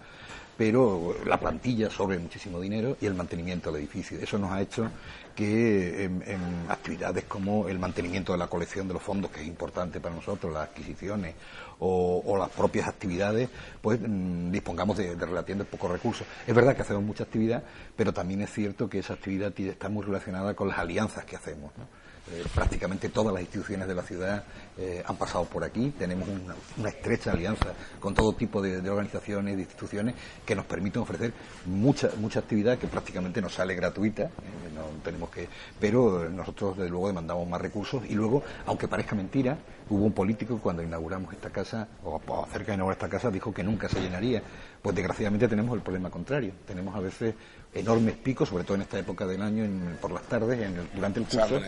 pero 0.57 1.15
la 1.27 1.39
plantilla 1.39 1.91
sobre 1.91 2.19
muchísimo 2.19 2.61
dinero 2.61 2.97
y 3.01 3.07
el 3.07 3.15
mantenimiento 3.15 3.71
del 3.71 3.83
edificio. 3.83 4.19
Eso 4.19 4.39
nos 4.39 4.51
ha 4.53 4.61
hecho 4.63 4.89
que 5.35 6.05
en, 6.05 6.23
actividades 6.69 7.25
como 7.25 7.69
el 7.69 7.79
mantenimiento 7.79 8.33
de 8.33 8.39
la 8.39 8.47
colección 8.47 8.89
de 8.89 8.95
los 8.95 9.03
fondos, 9.03 9.31
que 9.31 9.43
es 9.43 9.47
importante 9.47 10.01
para 10.01 10.15
nosotros, 10.15 10.53
las 10.53 10.71
adquisiciones 10.71 11.35
o, 11.79 12.37
las 12.39 12.49
propias 12.49 12.89
actividades, 12.89 13.51
pues 13.83 14.01
mm, 14.01 14.51
dispongamos 14.51 14.97
de, 14.97 15.15
de, 15.15 15.27
relativamente 15.27 15.71
pocos 15.71 15.91
recursos. 15.91 16.27
Es 16.47 16.55
verdad 16.55 16.75
que 16.75 16.83
hacemos 16.83 17.03
mucha 17.03 17.25
actividad, 17.25 17.63
pero 17.95 18.15
también 18.15 18.41
es 18.41 18.51
cierto 18.51 18.89
que 18.89 19.01
esa 19.01 19.15
actividad 19.15 19.53
está 19.59 19.91
muy 19.91 20.05
relacionada 20.05 20.55
con 20.55 20.69
las 20.69 20.79
alianzas 20.79 21.25
que 21.27 21.37
hacemos. 21.37 21.71
¿no? 21.77 21.85
Eh, 22.33 22.45
prácticamente 22.53 23.09
todas 23.09 23.33
las 23.33 23.41
instituciones 23.41 23.87
de 23.87 23.95
la 23.95 24.03
ciudad 24.03 24.43
eh, 24.77 25.01
han 25.07 25.17
pasado 25.17 25.45
por 25.45 25.63
aquí. 25.63 25.93
Tenemos 25.97 26.29
una, 26.77 26.89
estrecha 26.89 27.31
alianza 27.31 27.73
con 28.01 28.15
todo 28.15 28.33
tipo 28.33 28.61
de, 28.61 28.79
organizaciones, 28.91 29.55
de 29.55 29.63
instituciones 29.63 30.17
que 30.45 30.57
nos 30.57 30.65
permiten 30.65 31.03
ofrecer 31.03 31.33
mucha 31.67 32.11
mucha 32.19 32.41
actividad 32.41 32.79
que 32.79 32.89
prácticamente 32.89 33.41
nos 33.41 33.55
sale 33.55 33.77
gratuita. 33.77 34.25
Eh, 34.25 34.31
no 34.75 34.83
tenemos 35.05 35.31
que, 35.31 35.49
pero 35.79 36.29
nosotros 36.29 36.77
desde 36.77 36.91
luego 36.91 37.07
demandamos 37.07 37.49
más 37.49 37.61
recursos 37.61 38.03
y 38.09 38.15
luego, 38.15 38.43
aunque 38.67 38.89
parezca 38.89 39.15
mentira, 39.15 39.57
hubo 39.89 40.05
un 40.05 40.13
político 40.13 40.59
cuando 40.59 40.83
inauguramos 40.83 41.33
esta 41.33 41.51
casa 41.51 41.87
o, 42.03 42.21
cerca 42.51 42.73
de 42.73 42.75
inaugurar 42.75 42.97
esta 42.97 43.09
casa 43.09 43.31
dijo 43.31 43.55
que 43.55 43.63
nunca 43.63 43.89
se 43.89 44.01
llenaría. 44.01 44.43
Pues 44.87 44.95
desgraciadamente 44.95 45.49
tenemos 45.49 45.75
el 45.75 45.83
problema 45.83 46.11
contrario. 46.11 46.53
Tenemos 46.65 46.95
a 46.95 47.01
veces 47.01 47.35
enormes 47.75 48.15
picos, 48.19 48.49
sobre 48.49 48.63
todo 48.63 48.77
en 48.77 48.83
esta 48.83 48.97
época 48.97 49.27
del 49.27 49.43
año, 49.43 49.67
por 50.01 50.13
las 50.13 50.23
tardes, 50.23 50.61
durante 50.95 51.19
el 51.19 51.27
curso, 51.27 51.61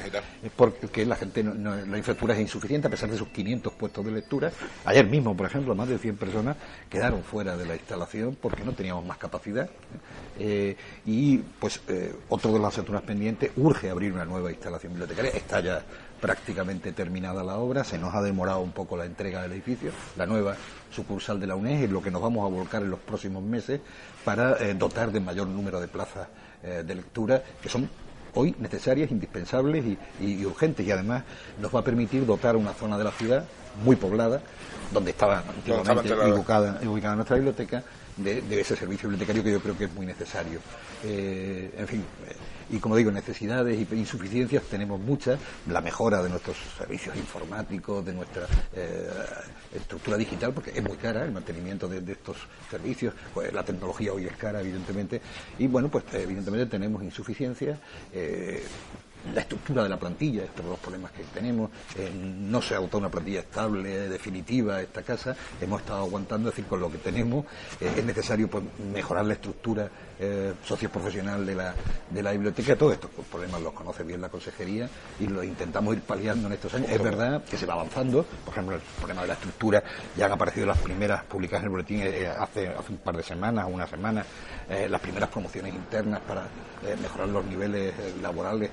porque 0.54 1.04
la 1.04 1.16
gente 1.16 1.42
la 1.42 1.98
infraestructura 1.98 2.34
es 2.34 2.40
insuficiente 2.42 2.87
a 2.87 2.90
pesar 2.92 3.10
de 3.10 3.18
sus 3.18 3.26
500 3.26 3.72
puestos 3.72 4.04
de 4.04 4.12
lectura. 4.12 4.52
Ayer 4.84 5.04
mismo, 5.04 5.37
por 5.37 5.46
ejemplo, 5.46 5.75
más 5.75 5.88
de 5.88 5.98
100 5.98 6.16
personas 6.16 6.56
quedaron 6.88 7.25
fuera 7.25 7.56
de 7.56 7.66
la 7.66 7.75
instalación 7.75 8.38
porque 8.40 8.62
no 8.62 8.72
teníamos 8.72 9.04
más 9.04 9.18
capacidad. 9.18 9.68
Eh, 10.38 10.76
y 11.04 11.38
pues 11.38 11.80
eh, 11.88 12.14
otro 12.28 12.52
de 12.52 12.60
las 12.60 12.68
asignaturas 12.68 13.02
pendientes 13.02 13.50
urge 13.56 13.90
abrir 13.90 14.12
una 14.12 14.26
nueva 14.26 14.52
instalación 14.52 14.92
bibliotecaria. 14.92 15.32
Está 15.32 15.58
ya 15.58 15.82
prácticamente 16.20 16.92
terminada 16.92 17.42
la 17.44 17.56
obra, 17.56 17.84
se 17.84 17.98
nos 17.98 18.14
ha 18.14 18.22
demorado 18.22 18.60
un 18.60 18.72
poco 18.72 18.96
la 18.96 19.04
entrega 19.04 19.42
del 19.42 19.52
edificio, 19.52 19.90
la 20.16 20.26
nueva 20.26 20.56
sucursal 20.90 21.38
de 21.38 21.46
la 21.46 21.56
UNED 21.56 21.84
es 21.84 21.90
lo 21.90 22.02
que 22.02 22.10
nos 22.10 22.22
vamos 22.22 22.44
a 22.44 22.54
volcar 22.54 22.82
en 22.82 22.90
los 22.90 23.00
próximos 23.00 23.42
meses 23.42 23.80
para 24.25 24.56
eh, 24.58 24.75
dotar 24.75 25.12
de 25.12 25.20
mayor 25.20 25.46
número 25.46 25.80
de 25.80 25.88
plazas 25.88 26.28
eh, 26.62 26.82
de 26.87 26.94
lectura 26.94 27.42
que 27.62 27.68
son 27.68 27.88
hoy 28.34 28.54
necesarias, 28.58 29.10
indispensables 29.10 29.84
y, 30.20 30.44
urgentes. 30.44 30.87
Y 30.87 30.90
además 30.90 31.25
nos 31.60 31.75
va 31.75 31.80
a 31.80 31.84
permitir 31.84 32.25
dotar 32.26 32.56
una 32.56 32.72
zona 32.72 32.98
de 32.98 33.04
la 33.04 33.10
ciudad 33.12 33.44
muy 33.84 33.96
poblada, 33.96 34.40
donde 34.92 35.10
estaba 35.10 35.38
antiguamente 35.38 36.14
ubicada, 36.87 37.14
nuestra 37.14 37.37
biblioteca, 37.37 37.82
de, 38.18 38.60
ese 38.60 38.76
servicio 38.76 39.08
bibliotecario 39.08 39.42
que 39.42 39.52
yo 39.52 39.60
creo 39.60 39.76
que 39.76 39.84
es 39.84 39.94
muy 39.94 40.06
necesario. 40.06 40.60
Eh, 41.04 41.70
en 41.76 41.87
fin, 41.87 42.04
y 42.70 42.78
como 42.78 42.96
digo, 42.96 43.10
necesidades 43.10 43.78
y 43.78 43.94
insuficiencias 43.94 44.62
tenemos 44.64 45.00
muchas. 45.00 45.38
La 45.68 45.80
mejora 45.80 46.22
de 46.22 46.28
nuestros 46.28 46.56
servicios 46.76 47.16
informáticos, 47.16 48.04
de 48.04 48.12
nuestra 48.12 48.46
eh, 48.75 49.08
estructura 49.75 50.16
digital, 50.16 50.52
porque 50.52 50.72
es 50.75 50.82
muy 50.82 50.96
cara 50.96 51.25
el 51.25 51.32
mantenimiento 51.32 51.88
de, 51.88 52.12
estos 52.12 52.37
servicios. 52.70 53.14
Pues 53.32 53.52
la 53.52 53.62
tecnología 53.62 54.12
hoy 54.12 54.26
es 54.26 54.37
cara, 54.37 54.60
evidentemente. 54.60 55.20
Y 55.58 55.66
bueno, 55.66 55.88
pues 55.88 56.04
evidentemente 56.12 56.66
tenemos 56.66 57.02
insuficiencias. 57.02 57.78
La 59.35 59.42
estructura 59.42 59.82
de 59.82 59.88
la 59.88 59.99
plantilla, 59.99 60.44
estos 60.44 60.62
son 60.62 60.70
los 60.70 60.78
problemas 60.80 61.12
que 61.12 61.23
tenemos, 61.25 61.70
eh, 61.97 62.11
no 62.12 62.62
se 62.62 62.75
ha 62.75 62.78
agotado 62.78 62.99
una 62.99 63.11
plantilla 63.11 63.40
estable, 63.40 64.08
definitiva, 64.08 64.80
esta 64.80 65.02
casa, 65.02 65.37
hemos 65.61 65.82
estado 65.82 66.04
aguantando, 66.04 66.49
es 66.49 66.54
decir, 66.56 66.68
con 66.68 66.80
lo 66.80 66.90
que 66.90 66.99
tenemos 66.99 67.44
eh, 67.80 67.92
es 67.97 68.04
necesario 68.04 68.49
pues, 68.49 68.64
mejorar 68.92 69.26
la 69.26 69.35
estructura 69.35 69.90
eh, 70.20 70.54
socioprofesional 70.64 71.44
de 71.46 71.54
la, 71.54 71.75
de 72.10 72.22
la 72.22 72.32
biblioteca, 72.32 72.76
todos 72.76 72.94
estos 72.94 73.10
problemas 73.30 73.62
los 73.62 73.72
conoce 73.72 74.02
bien 74.02 74.20
la 74.20 74.28
consejería 74.28 74.88
y 75.20 75.26
los 75.26 75.44
intentamos 75.44 75.94
ir 75.94 76.02
paliando 76.02 76.46
en 76.48 76.54
estos 76.54 76.75
años. 76.75 76.90
Es 76.90 77.02
verdad 77.02 77.42
que 77.44 77.56
se 77.56 77.66
va 77.66 77.75
avanzando, 77.75 78.25
por 78.44 78.52
ejemplo, 78.52 78.76
el 78.76 78.82
problema 78.98 79.22
de 79.22 79.28
la 79.28 79.34
estructura, 79.34 79.82
ya 80.16 80.26
han 80.26 80.32
aparecido 80.32 80.66
las 80.66 80.78
primeras 80.78 81.25
publicadas 81.25 81.62
en 81.62 81.66
el 81.66 81.70
boletín 81.70 82.02
hace, 82.38 82.68
hace 82.68 82.92
un 82.92 82.98
par 82.98 83.16
de 83.16 83.22
semanas, 83.22 83.66
una 83.70 83.87
semana, 83.87 84.25
las 84.88 85.00
primeras 85.00 85.30
promociones 85.30 85.75
internas 85.75 86.20
para 86.26 86.46
mejorar 87.00 87.28
los 87.28 87.44
niveles 87.44 87.94
laborales 88.20 88.70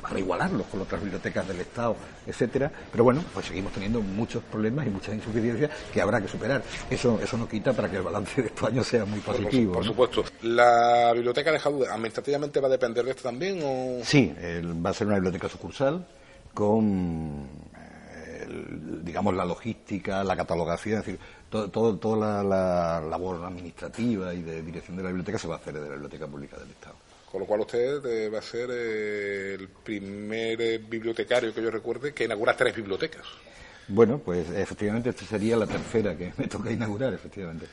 para 0.00 0.18
igualarlos 0.18 0.66
con 0.66 0.80
otras 0.80 1.00
bibliotecas 1.00 1.46
del 1.46 1.60
Estado, 1.60 1.96
etcétera. 2.26 2.70
Pero 2.90 3.04
bueno, 3.04 3.22
pues 3.32 3.46
seguimos 3.46 3.72
teniendo 3.72 4.00
muchos 4.00 4.42
problemas 4.44 4.86
y 4.86 4.90
muchas 4.90 5.14
insuficiencias 5.14 5.70
que 5.92 6.00
habrá 6.00 6.20
que 6.20 6.28
superar. 6.28 6.62
Eso, 6.90 7.18
eso 7.22 7.36
no 7.36 7.48
quita 7.48 7.72
para 7.72 7.90
que 7.90 7.96
el 7.96 8.02
balance 8.02 8.42
de 8.42 8.48
estos 8.48 8.68
años 8.68 8.86
sea 8.86 9.04
muy 9.04 9.20
positivo. 9.20 9.74
Por, 9.74 9.84
supuesto. 9.84 10.24
¿La 10.42 10.85
biblioteca 11.12 11.52
de 11.52 11.58
Jadú 11.58 11.84
administrativamente 11.84 12.60
va 12.60 12.68
a 12.68 12.70
depender 12.70 13.04
de 13.04 13.10
esto 13.10 13.22
también? 13.22 13.60
O... 13.62 14.04
Sí, 14.04 14.34
va 14.84 14.90
a 14.90 14.94
ser 14.94 15.06
una 15.06 15.16
biblioteca 15.16 15.48
sucursal 15.48 16.06
con 16.54 17.48
digamos 19.02 19.34
la 19.34 19.44
logística, 19.44 20.22
la 20.24 20.36
catalogación, 20.36 20.98
es 20.98 21.06
decir, 21.06 21.20
todo, 21.50 21.96
toda 21.96 22.42
la, 22.42 23.00
labor 23.00 23.44
administrativa 23.44 24.34
y 24.34 24.42
de 24.42 24.62
dirección 24.62 24.96
de 24.96 25.02
la 25.02 25.08
biblioteca 25.08 25.38
se 25.38 25.48
va 25.48 25.54
a 25.54 25.58
hacer 25.58 25.74
de 25.74 25.80
la 25.80 25.92
Biblioteca 25.92 26.26
Pública 26.26 26.56
del 26.58 26.70
Estado. 26.70 26.96
Con 27.30 27.40
lo 27.40 27.46
cual 27.46 27.60
usted 27.60 28.04
eh, 28.04 28.28
va 28.28 28.38
a 28.38 28.42
ser 28.42 28.68
eh, 28.72 29.54
el 29.54 29.68
primer 29.68 30.60
eh, 30.60 30.78
bibliotecario 30.78 31.52
que 31.54 31.62
yo 31.62 31.70
recuerde 31.70 32.12
que 32.12 32.24
inaugura 32.24 32.56
tres 32.56 32.74
bibliotecas. 32.74 33.26
Bueno, 33.88 34.18
pues 34.18 34.50
efectivamente 34.50 35.10
esta 35.10 35.24
sería 35.24 35.56
la 35.56 35.66
tercera 35.66 36.16
que 36.16 36.32
me 36.36 36.46
toca 36.48 36.70
inaugurar, 36.70 37.14
efectivamente. 37.14 37.66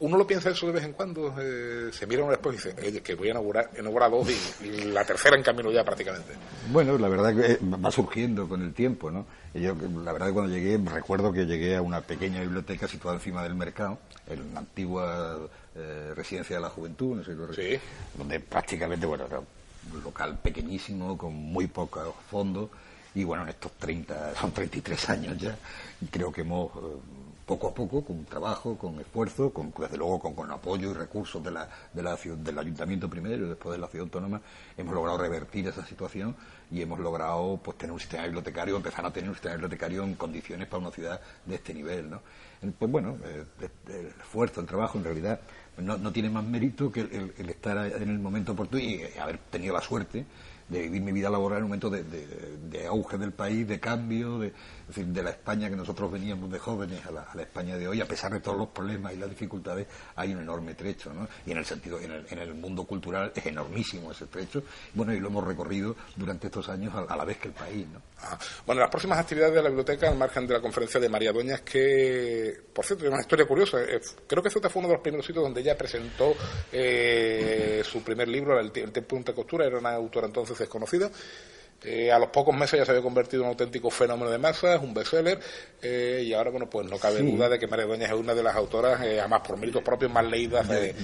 Uno 0.00 0.16
lo 0.16 0.26
piensa 0.26 0.50
eso 0.50 0.66
de 0.66 0.72
vez 0.72 0.84
en 0.84 0.92
cuando, 0.92 1.34
se 1.92 2.06
mira 2.06 2.24
un 2.24 2.32
espejo 2.32 2.52
y 2.52 2.56
dice, 2.56 2.74
oye, 2.78 3.00
que 3.02 3.14
voy 3.14 3.28
a 3.28 3.30
inaugurar, 3.32 3.70
inaugurar 3.78 4.10
dos 4.10 4.28
y, 4.62 4.84
la 4.84 5.04
tercera 5.04 5.36
en 5.36 5.42
camino 5.42 5.70
ya 5.70 5.84
prácticamente. 5.84 6.32
Bueno, 6.70 6.98
la 6.98 7.08
verdad 7.08 7.34
que 7.34 7.58
va 7.64 7.90
surgiendo 7.90 8.48
con 8.48 8.62
el 8.62 8.72
tiempo, 8.72 9.10
¿no? 9.10 9.26
yo, 9.60 9.74
la 10.04 10.12
verdad 10.12 10.28
que 10.28 10.32
cuando 10.32 10.54
llegué, 10.54 10.78
recuerdo 10.78 11.32
que 11.32 11.46
llegué 11.46 11.76
a 11.76 11.82
una 11.82 12.00
pequeña 12.00 12.40
biblioteca 12.40 12.86
situada 12.88 13.16
encima 13.16 13.42
del 13.42 13.54
mercado, 13.54 13.98
en 14.28 14.54
la 14.54 14.60
antigua 14.60 15.48
eh, 15.74 16.12
residencia 16.14 16.56
de 16.56 16.62
la 16.62 16.70
juventud, 16.70 17.16
no 17.16 17.24
sé 17.24 17.34
sí. 17.54 17.80
donde 18.16 18.40
prácticamente, 18.40 19.06
bueno, 19.06 19.26
era 19.26 19.38
un 19.38 20.02
local 20.02 20.38
pequeñísimo, 20.38 21.16
con 21.16 21.34
muy 21.34 21.66
pocos 21.66 22.14
fondos, 22.30 22.70
y 23.14 23.24
bueno, 23.24 23.44
en 23.44 23.50
estos 23.50 23.72
30, 23.72 24.34
son 24.34 24.52
33 24.52 25.08
años 25.10 25.38
ya, 25.38 25.56
creo 26.10 26.32
que 26.32 26.42
hemos, 26.42 26.70
eh, 26.76 26.96
poco 27.46 27.68
a 27.68 27.74
poco, 27.74 28.04
con 28.04 28.24
trabajo, 28.24 28.76
con 28.76 28.98
esfuerzo, 28.98 29.50
con, 29.50 29.72
desde 29.78 29.96
luego 29.96 30.18
con, 30.18 30.50
apoyo 30.50 30.90
y 30.90 30.94
recursos 30.94 31.42
de 31.42 31.52
la, 31.52 31.68
de 31.92 32.02
la, 32.02 32.16
del 32.16 32.58
ayuntamiento 32.58 33.08
primero 33.08 33.46
y 33.46 33.48
después 33.48 33.72
de 33.72 33.80
la 33.80 33.86
ciudad 33.86 34.06
autónoma, 34.06 34.40
hemos 34.76 34.92
logrado 34.92 35.18
revertir 35.18 35.68
esa 35.68 35.86
situación 35.86 36.34
y 36.72 36.82
hemos 36.82 36.98
logrado 36.98 37.60
pues 37.62 37.78
tener 37.78 37.92
un 37.92 38.00
sistema 38.00 38.24
bibliotecario, 38.24 38.76
empezar 38.76 39.06
a 39.06 39.12
tener 39.12 39.30
un 39.30 39.36
sistema 39.36 39.54
bibliotecario 39.54 40.02
en 40.02 40.16
condiciones 40.16 40.66
para 40.66 40.82
una 40.82 40.90
ciudad 40.90 41.20
de 41.44 41.54
este 41.54 41.72
nivel, 41.72 42.10
¿no? 42.10 42.20
Pues 42.78 42.90
bueno, 42.90 43.16
eh, 43.24 43.44
el 43.88 44.06
esfuerzo, 44.06 44.60
el 44.60 44.66
trabajo, 44.66 44.98
en 44.98 45.04
realidad 45.04 45.38
no, 45.78 45.96
no 45.98 46.10
tiene 46.10 46.30
más 46.30 46.42
mérito 46.42 46.90
que 46.90 47.00
el, 47.02 47.48
estar 47.48 47.76
en 47.86 48.08
el 48.08 48.18
momento 48.18 48.52
oportuno 48.52 48.82
y 48.82 49.04
haber 49.20 49.38
tenido 49.38 49.74
la 49.74 49.80
suerte 49.80 50.24
de 50.68 50.82
vivir 50.82 51.02
mi 51.02 51.12
vida 51.12 51.30
laboral 51.30 51.58
en 51.58 51.64
un 51.64 51.68
momento 51.70 51.90
de, 51.90 52.86
auge 52.86 53.18
del 53.18 53.32
país, 53.32 53.66
de 53.66 53.80
cambio, 53.80 54.38
de, 54.38 54.52
de 54.94 55.22
la 55.22 55.30
España 55.30 55.68
que 55.70 55.76
nosotros 55.76 56.10
veníamos 56.10 56.50
de 56.50 56.58
jóvenes 56.58 57.04
a 57.06 57.10
la, 57.10 57.42
España 57.42 57.76
de 57.76 57.86
hoy, 57.86 58.00
a 58.00 58.06
pesar 58.06 58.32
de 58.32 58.40
todos 58.40 58.58
los 58.58 58.68
problemas 58.68 59.12
y 59.12 59.16
las 59.16 59.30
dificultades, 59.30 59.86
hay 60.16 60.32
un 60.32 60.40
enorme 60.40 60.74
trecho, 60.74 61.12
¿no? 61.12 61.28
Y 61.46 61.52
en 61.52 61.58
el 61.58 61.64
sentido, 61.64 62.00
en 62.00 62.10
el, 62.10 62.26
en 62.28 62.38
el 62.38 62.54
mundo 62.54 62.84
cultural 62.84 63.32
es 63.34 63.46
enormísimo 63.46 64.10
ese 64.10 64.26
trecho, 64.26 64.62
bueno, 64.94 65.14
y 65.14 65.20
lo 65.20 65.28
hemos 65.28 65.44
recorrido 65.44 65.96
durante 66.16 66.46
estos 66.46 66.68
años 66.68 66.92
a, 66.94 67.16
la 67.16 67.24
vez 67.24 67.38
que 67.38 67.48
el 67.48 67.54
país, 67.54 67.86
¿no? 67.88 68.02
Ah, 68.22 68.38
bueno, 68.66 68.80
las 68.80 68.90
próximas 68.90 69.18
actividades 69.18 69.54
de 69.54 69.62
la 69.62 69.68
biblioteca, 69.68 70.08
al 70.08 70.16
margen 70.16 70.46
de 70.46 70.54
la 70.54 70.60
conferencia 70.60 70.98
de 70.98 71.08
María 71.08 71.32
Doñas, 71.32 71.60
que, 71.62 72.54
por 72.72 72.84
cierto, 72.84 73.04
es 73.04 73.12
una 73.12 73.20
historia 73.20 73.46
curiosa, 73.46 73.82
eh, 73.82 74.00
creo 74.26 74.42
que 74.42 74.50
Ceuta 74.50 74.68
fue 74.68 74.80
uno 74.80 74.88
de 74.88 74.94
los 74.94 75.02
primeros 75.02 75.26
sitios 75.26 75.44
donde 75.44 75.60
ella 75.60 75.76
presentó 75.76 76.34
eh, 76.72 77.82
su 77.84 78.02
primer 78.02 78.28
libro, 78.28 78.58
El, 78.58 78.72
el 78.74 78.92
tiempo 78.92 79.16
de 79.16 79.34
costura, 79.34 79.66
era 79.66 79.78
una 79.78 79.94
autora 79.94 80.26
entonces 80.26 80.55
desconocida. 80.58 81.10
Eh, 81.82 82.10
a 82.10 82.18
los 82.18 82.30
pocos 82.30 82.56
meses 82.56 82.78
ya 82.78 82.84
se 82.84 82.90
había 82.90 83.02
convertido 83.02 83.42
en 83.42 83.48
un 83.48 83.52
auténtico 83.52 83.90
fenómeno 83.90 84.30
de 84.30 84.38
masas, 84.38 84.82
un 84.82 84.94
bestseller, 84.94 85.38
eh, 85.82 86.24
y 86.26 86.32
ahora, 86.32 86.50
bueno, 86.50 86.68
pues 86.68 86.88
no 86.90 86.98
cabe 86.98 87.20
duda 87.22 87.48
de 87.48 87.58
que 87.58 87.66
María 87.66 87.84
Dueñas 87.84 88.10
es 88.10 88.16
una 88.16 88.34
de 88.34 88.42
las 88.42 88.56
autoras, 88.56 89.00
eh, 89.02 89.20
además 89.20 89.42
por 89.46 89.58
méritos 89.58 89.82
propios, 89.82 90.10
más 90.10 90.24
leídas 90.24 90.66
de, 90.68 90.94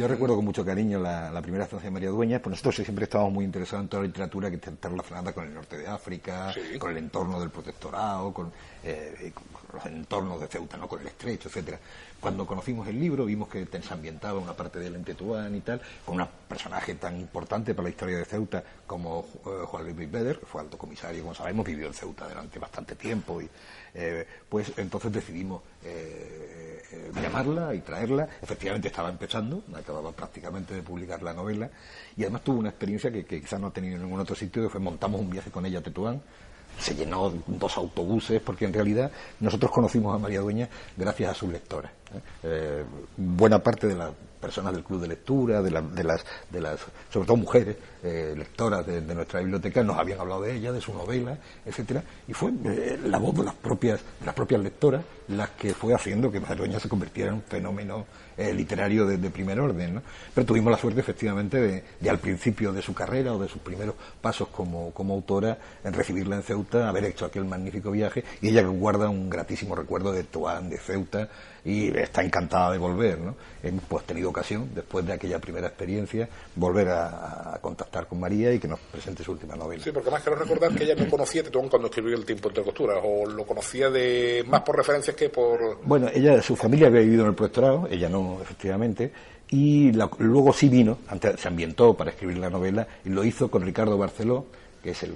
yo 0.00 0.08
recuerdo 0.08 0.36
con 0.36 0.46
mucho 0.46 0.64
cariño 0.64 0.98
la, 0.98 1.42
primera 1.42 1.64
estancia 1.64 1.88
de 1.88 1.92
María 1.92 2.08
Dueñas, 2.08 2.40
pues 2.40 2.52
nosotros 2.52 2.76
siempre 2.76 3.04
estábamos 3.04 3.34
muy 3.34 3.44
interesados 3.44 3.84
en 3.84 3.88
toda 3.88 4.02
la 4.02 4.06
literatura 4.06 4.48
que 4.48 4.56
está 4.56 4.88
relacionada 4.88 5.32
con 5.32 5.46
el 5.46 5.52
norte 5.52 5.76
de 5.76 5.86
África, 5.86 6.54
con 6.78 6.92
el 6.92 6.96
entorno 6.96 7.38
del 7.38 7.50
protectorado, 7.50 8.32
con, 8.32 8.50
eh, 8.84 9.32
los 9.72 9.86
entornos 9.86 10.40
de 10.40 10.48
Ceuta, 10.48 10.76
¿no? 10.76 10.88
con 10.88 11.00
el 11.00 11.06
estrecho, 11.06 11.48
etcétera. 11.48 11.78
Cuando 12.20 12.46
conocimos 12.46 12.86
el 12.88 13.00
libro 13.00 13.24
vimos 13.24 13.48
que 13.48 13.66
se 13.66 13.94
ambientaba 13.94 14.38
una 14.38 14.52
parte 14.52 14.78
del 14.78 14.96
Entetuán 14.96 15.54
y 15.54 15.60
tal, 15.60 15.80
con 16.04 16.20
un 16.20 16.26
personaje 16.48 16.94
tan 16.96 17.18
importante 17.18 17.74
para 17.74 17.84
la 17.84 17.90
historia 17.90 18.18
de 18.18 18.24
Ceuta 18.24 18.62
como 18.86 19.26
eh, 19.46 19.64
Juan 19.66 19.84
Luis 19.84 20.10
Beder, 20.10 20.38
que 20.38 20.46
fue 20.46 20.60
alto 20.60 20.76
comisario, 20.76 21.22
como 21.22 21.34
sabemos, 21.34 21.64
vivió 21.64 21.86
en 21.86 21.94
Ceuta 21.94 22.28
durante 22.28 22.58
bastante 22.58 22.96
tiempo 22.96 23.40
y 23.40 23.48
eh, 23.94 24.26
pues 24.48 24.72
entonces 24.76 25.12
decidimos 25.12 25.62
eh, 25.84 26.82
eh, 26.92 27.12
llamarla 27.22 27.74
y 27.74 27.80
traerla. 27.80 28.28
Efectivamente 28.42 28.88
estaba 28.88 29.08
empezando, 29.08 29.62
acababa 29.74 30.12
prácticamente 30.12 30.74
de 30.74 30.82
publicar 30.82 31.22
la 31.22 31.32
novela 31.32 31.70
y 32.16 32.22
además 32.22 32.42
tuvo 32.44 32.58
una 32.58 32.70
experiencia 32.70 33.10
que, 33.10 33.24
quizás 33.24 33.60
no 33.60 33.68
ha 33.68 33.72
tenido 33.72 33.96
en 33.96 34.02
ningún 34.02 34.20
otro 34.20 34.34
sitio, 34.34 34.62
que 34.62 34.68
fue 34.68 34.80
montamos 34.80 35.20
un 35.20 35.30
viaje 35.30 35.50
con 35.50 35.64
ella 35.66 35.78
a 35.78 35.82
Tetuán, 35.82 36.20
se 36.78 36.94
llenó 36.94 37.32
dos 37.46 37.76
autobuses, 37.76 38.40
porque 38.40 38.64
en 38.64 38.72
realidad 38.72 39.10
nosotros 39.40 39.70
conocimos 39.70 40.14
a 40.14 40.18
María 40.18 40.40
Dueña 40.40 40.68
gracias 40.96 41.30
a 41.30 41.34
sus 41.34 41.50
lectoras. 42.12 42.86
buena 43.16 43.58
parte 43.58 43.86
de 43.86 43.94
la 43.96 44.12
personas 44.40 44.72
del 44.72 44.82
club 44.82 45.00
de 45.02 45.08
lectura, 45.08 45.62
de, 45.62 45.70
de, 45.70 46.04
las, 46.04 46.24
de 46.50 46.60
las, 46.60 46.80
sobre 47.12 47.26
todo 47.26 47.36
mujeres 47.36 47.76
eh, 48.02 48.34
lectoras 48.36 48.86
de, 48.86 49.00
nuestra 49.14 49.40
biblioteca, 49.40 49.84
nos 49.84 49.98
habían 49.98 50.18
hablado 50.18 50.42
de 50.42 50.56
ella, 50.56 50.72
de 50.72 50.80
su 50.80 50.92
novela, 50.94 51.38
etcétera, 51.64 52.02
y 52.26 52.32
fue 52.32 52.50
eh, 52.64 52.98
la 53.04 53.18
voz 53.18 53.36
de 53.36 53.44
las 53.44 53.54
propias, 53.54 54.00
de 54.18 54.26
las 54.26 54.34
propias 54.34 54.62
lectoras 54.62 55.04
las 55.30 55.50
que 55.50 55.74
fue 55.74 55.94
haciendo 55.94 56.30
que 56.30 56.40
Marueña 56.40 56.80
se 56.80 56.88
convirtiera 56.88 57.28
en 57.30 57.36
un 57.36 57.42
fenómeno 57.42 58.06
eh, 58.36 58.52
literario 58.52 59.06
de, 59.06 59.30
primer 59.30 59.60
orden. 59.60 59.94
¿no? 59.96 60.02
Pero 60.34 60.46
tuvimos 60.46 60.72
la 60.72 60.78
suerte, 60.78 61.00
efectivamente, 61.00 61.84
de, 62.00 62.10
al 62.10 62.18
principio 62.18 62.72
de 62.72 62.82
su 62.82 62.94
carrera 62.94 63.32
o 63.32 63.38
de 63.38 63.48
sus 63.48 63.60
primeros 63.62 63.94
pasos 64.20 64.48
como, 64.48 64.92
como 64.92 65.14
autora, 65.14 65.56
en 65.84 65.92
recibirla 65.92 66.36
en 66.36 66.42
Ceuta, 66.42 66.88
haber 66.88 67.04
hecho 67.04 67.26
aquel 67.26 67.44
magnífico 67.44 67.92
viaje, 67.92 68.24
y 68.40 68.48
ella 68.48 68.62
guarda 68.62 69.08
un 69.08 69.30
gratísimo 69.30 69.76
recuerdo 69.76 70.12
de 70.12 70.24
Toán, 70.24 70.68
de 70.68 70.78
Ceuta, 70.78 71.28
y 71.64 71.96
está 71.96 72.22
encantada 72.22 72.72
de 72.72 72.78
volver. 72.78 73.18
¿no? 73.18 73.34
Hemos 73.62 73.84
pues, 73.88 74.04
tenido 74.04 74.30
ocasión, 74.30 74.70
después 74.74 75.06
de 75.06 75.12
aquella 75.12 75.38
primera 75.38 75.68
experiencia, 75.68 76.28
volver 76.54 76.88
a, 76.88 77.58
contactar 77.60 78.06
con 78.06 78.20
María 78.20 78.52
y 78.52 78.58
que 78.58 78.68
nos 78.68 78.80
presente 78.80 79.22
su 79.22 79.32
última 79.32 79.56
novela. 79.56 79.82
Sí, 79.82 79.90
porque 79.92 80.10
más 80.10 80.22
quiero 80.22 80.38
recordar 80.38 80.74
que 80.74 80.84
ella 80.84 80.94
no 80.94 81.08
conocía 81.08 81.42
Tetuán 81.42 81.68
cuando 81.68 81.88
escribió 81.88 82.16
El 82.16 82.24
tiempo 82.24 82.48
entre 82.48 82.64
costuras, 82.64 82.98
o 83.02 83.26
lo 83.26 83.44
conocía 83.44 83.90
de 83.90 84.44
más 84.46 84.62
por 84.62 84.76
referencias 84.76 85.16
que 85.16 85.28
por... 85.28 85.84
Bueno, 85.84 86.08
ella, 86.12 86.40
su 86.42 86.56
familia 86.56 86.88
había 86.88 87.00
vivido 87.00 87.22
en 87.22 87.28
el 87.30 87.34
protectorado, 87.34 87.88
ella 87.90 88.08
no, 88.08 88.38
efectivamente, 88.40 89.12
y 89.50 89.92
luego 90.18 90.52
sí 90.52 90.68
vino, 90.68 90.98
antes 91.08 91.40
se 91.40 91.48
ambientó 91.48 91.94
para 91.94 92.10
escribir 92.10 92.38
la 92.38 92.50
novela, 92.50 92.86
y 93.04 93.10
lo 93.10 93.24
hizo 93.24 93.50
con 93.50 93.62
Ricardo 93.62 93.98
Barceló, 93.98 94.46
que 94.82 94.90
es 94.90 95.02
el, 95.02 95.14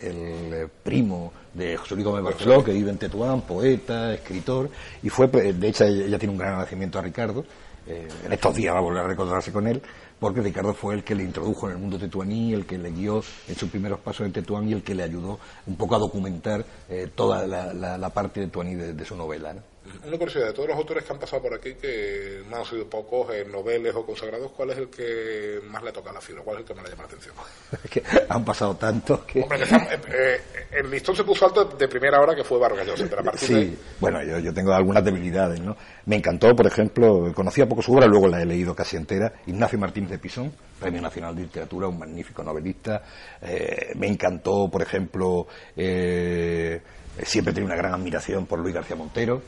el, 0.00 0.68
primo 0.82 1.32
de 1.54 1.76
José 1.76 1.94
Luis 1.94 2.06
Gómez 2.06 2.22
Barceló, 2.22 2.62
que 2.62 2.72
vive 2.72 2.90
en 2.90 2.98
Tetuán, 2.98 3.42
poeta, 3.42 4.14
escritor, 4.14 4.70
y 5.02 5.08
fue, 5.08 5.28
de 5.28 5.68
hecho, 5.68 5.84
ella 5.84 6.18
tiene 6.18 6.32
un 6.32 6.38
gran 6.38 6.52
agradecimiento 6.52 6.98
a 6.98 7.02
Ricardo, 7.02 7.44
eh, 7.86 8.08
en 8.24 8.32
estos 8.32 8.54
días 8.54 8.74
va 8.74 8.78
a 8.78 8.82
volver 8.82 9.06
a 9.06 9.12
encontrarse 9.12 9.52
con 9.52 9.66
él, 9.66 9.80
porque 10.18 10.40
Ricardo 10.40 10.74
fue 10.74 10.94
el 10.94 11.04
que 11.04 11.14
le 11.14 11.22
introdujo 11.22 11.66
en 11.66 11.76
el 11.76 11.78
mundo 11.78 11.98
tetuaní, 11.98 12.52
el 12.52 12.66
que 12.66 12.78
le 12.78 12.90
guió 12.90 13.22
en 13.48 13.54
sus 13.54 13.70
primeros 13.70 14.00
pasos 14.00 14.26
en 14.26 14.32
Tetuán 14.32 14.68
y 14.68 14.72
el 14.72 14.82
que 14.82 14.94
le 14.94 15.04
ayudó 15.04 15.38
un 15.66 15.76
poco 15.76 15.94
a 15.94 15.98
documentar 15.98 16.64
eh, 16.88 17.10
toda 17.14 17.46
la, 17.46 18.10
parte 18.10 18.40
tetuaní 18.40 18.74
de, 18.74 18.94
de 18.94 19.04
su 19.04 19.14
novela. 19.14 19.52
¿no? 19.54 19.75
Una 20.06 20.18
curiosidad, 20.18 20.46
de 20.46 20.52
todos 20.52 20.68
los 20.68 20.76
autores 20.76 21.04
que 21.04 21.12
han 21.12 21.18
pasado 21.18 21.42
por 21.42 21.54
aquí, 21.54 21.74
que 21.74 22.42
no 22.48 22.56
han 22.56 22.64
sido 22.64 22.88
pocos, 22.88 23.34
en 23.34 23.50
noveles 23.50 23.94
o 23.94 24.04
consagrados, 24.04 24.52
¿cuál 24.52 24.70
es 24.70 24.78
el 24.78 24.88
que 24.88 25.60
más 25.68 25.82
le 25.82 25.92
toca 25.92 26.10
a 26.10 26.12
la 26.14 26.20
fibra? 26.20 26.42
¿Cuál 26.42 26.56
es 26.56 26.60
el 26.60 26.66
que 26.66 26.74
más 26.74 26.84
le 26.84 26.90
llama 26.90 27.02
la 27.02 27.08
atención? 27.08 27.34
Es 27.84 27.90
que 27.90 28.02
han 28.28 28.44
pasado 28.44 28.76
tantos 28.76 29.20
que... 29.20 29.42
Hombre, 29.42 29.62
eh, 29.62 30.00
eh, 30.08 30.40
el 30.72 30.90
listón 30.90 31.14
se 31.14 31.24
puso 31.24 31.46
alto 31.46 31.64
de 31.64 31.88
primera 31.88 32.20
hora 32.20 32.34
que 32.34 32.44
fue 32.44 32.58
Vargas 32.58 32.86
Llosa, 32.86 33.06
pero 33.08 33.20
a 33.20 33.24
partir 33.24 33.48
Sí, 33.48 33.78
bueno, 34.00 34.22
yo, 34.22 34.38
yo, 34.38 34.52
tengo 34.52 34.72
algunas 34.72 35.04
debilidades, 35.04 35.60
¿no? 35.60 35.76
Me 36.06 36.16
encantó, 36.16 36.54
por 36.54 36.66
ejemplo, 36.66 37.32
conocía 37.34 37.66
poco 37.66 37.82
su 37.82 37.92
obra, 37.92 38.06
luego 38.06 38.28
la 38.28 38.42
he 38.42 38.46
leído 38.46 38.74
casi 38.74 38.96
entera, 38.96 39.32
Ignacio 39.46 39.78
Martínez 39.78 40.10
de 40.10 40.18
Pisón, 40.18 40.52
Premio 40.78 41.00
Nacional 41.00 41.34
de 41.34 41.42
Literatura, 41.42 41.88
un 41.88 41.98
magnífico 41.98 42.42
novelista. 42.42 43.02
Eh, 43.42 43.92
me 43.96 44.06
encantó, 44.08 44.68
por 44.70 44.82
ejemplo... 44.82 45.46
Eh, 45.76 46.80
siempre 47.24 47.52
he 47.52 47.54
tenido 47.54 47.72
una 47.72 47.80
gran 47.80 47.94
admiración 47.94 48.46
por 48.46 48.58
Luis 48.58 48.74
García 48.74 48.96
Montero, 48.96 49.42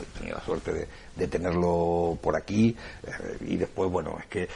he 0.00 0.18
tenido 0.18 0.36
la 0.38 0.44
suerte 0.44 0.88
de, 1.16 1.28
tenerlo 1.28 2.18
por 2.20 2.36
aquí 2.36 2.76
eh, 3.04 3.36
y 3.46 3.56
después, 3.56 3.90
bueno, 3.90 4.16
es 4.18 4.26
que 4.26 4.48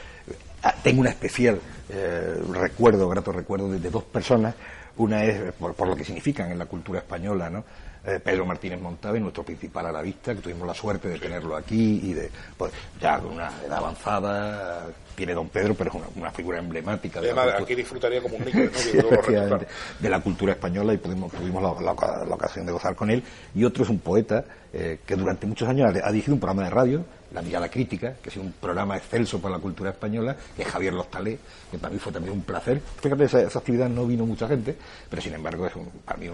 ah, 0.63 0.75
tengo 0.83 1.01
una 1.01 1.11
especial 1.11 1.59
eh, 1.89 2.35
recuerdo, 2.51 3.07
grato 3.07 3.31
recuerdo 3.31 3.69
de, 3.69 3.89
dos 3.89 4.03
personas. 4.03 4.55
Una 4.97 5.23
es 5.23 5.53
por, 5.53 5.87
lo 5.87 5.95
que 5.95 6.03
significan 6.03 6.51
en 6.51 6.57
la 6.57 6.65
cultura 6.65 6.99
española, 6.99 7.49
¿no? 7.49 7.63
Eh, 8.07 8.21
Pedro 8.23 8.45
Martínez 8.45 8.79
Montave, 8.79 9.19
nuestro 9.19 9.43
principal 9.43 9.85
a 9.87 9.91
la 9.91 10.01
vista, 10.01 10.33
que 10.33 10.39
tuvimos 10.39 10.65
la 10.65 10.73
suerte 10.73 11.09
de 11.09 11.19
tenerlo 11.19 11.57
aquí 11.57 11.99
y 12.03 12.13
de, 12.13 12.31
pues, 12.57 12.71
ya 13.01 13.19
con 13.19 13.33
una 13.33 13.51
edad 13.65 13.79
avanzada, 13.79 14.87
tiene 15.13 15.33
don 15.33 15.49
Pedro, 15.49 15.75
pero 15.75 15.89
es 15.89 16.15
una, 16.15 16.31
figura 16.31 16.57
emblemática. 16.59 17.19
De 17.19 17.33
la 17.33 17.57
aquí 17.57 17.75
disfrutaría 17.75 18.21
como 18.21 18.37
un 18.37 18.45
niño, 18.45 18.69
de 19.99 20.09
la 20.09 20.21
cultura 20.21 20.53
española 20.53 20.93
y 20.93 20.97
pudimos, 20.97 21.33
tuvimos 21.33 21.61
la, 21.61 21.91
ocasión 21.91 22.65
de 22.65 22.71
gozar 22.71 22.95
con 22.95 23.11
él. 23.11 23.21
Y 23.53 23.65
otro 23.65 23.83
es 23.83 23.89
un 23.89 23.99
poeta 23.99 24.45
eh, 24.71 24.99
que 25.05 25.17
durante 25.17 25.45
muchos 25.45 25.67
años 25.67 25.93
ha 26.01 26.09
dirigido 26.09 26.35
un 26.35 26.39
programa 26.39 26.63
de 26.63 26.69
radio 26.69 27.05
la 27.33 27.41
Mirada 27.41 27.69
Crítica, 27.69 28.15
que 28.21 28.29
es 28.29 28.37
un 28.37 28.53
programa 28.53 28.97
excelso 28.97 29.39
para 29.39 29.55
la 29.55 29.61
cultura 29.61 29.89
española, 29.91 30.35
que 30.55 30.61
es 30.61 30.67
Javier 30.67 30.93
Lostalé, 30.93 31.37
que 31.69 31.77
para 31.77 31.93
mí 31.93 31.99
fue 31.99 32.11
también 32.11 32.33
un 32.33 32.43
placer. 32.43 32.81
Fíjate, 33.01 33.25
esa, 33.25 33.41
esa 33.41 33.59
actividad 33.59 33.89
no 33.89 34.05
vino 34.05 34.25
mucha 34.25 34.47
gente, 34.47 34.75
pero 35.09 35.21
sin 35.21 35.33
embargo 35.33 35.67
es 35.67 35.73
para 36.05 36.17
mí, 36.17 36.27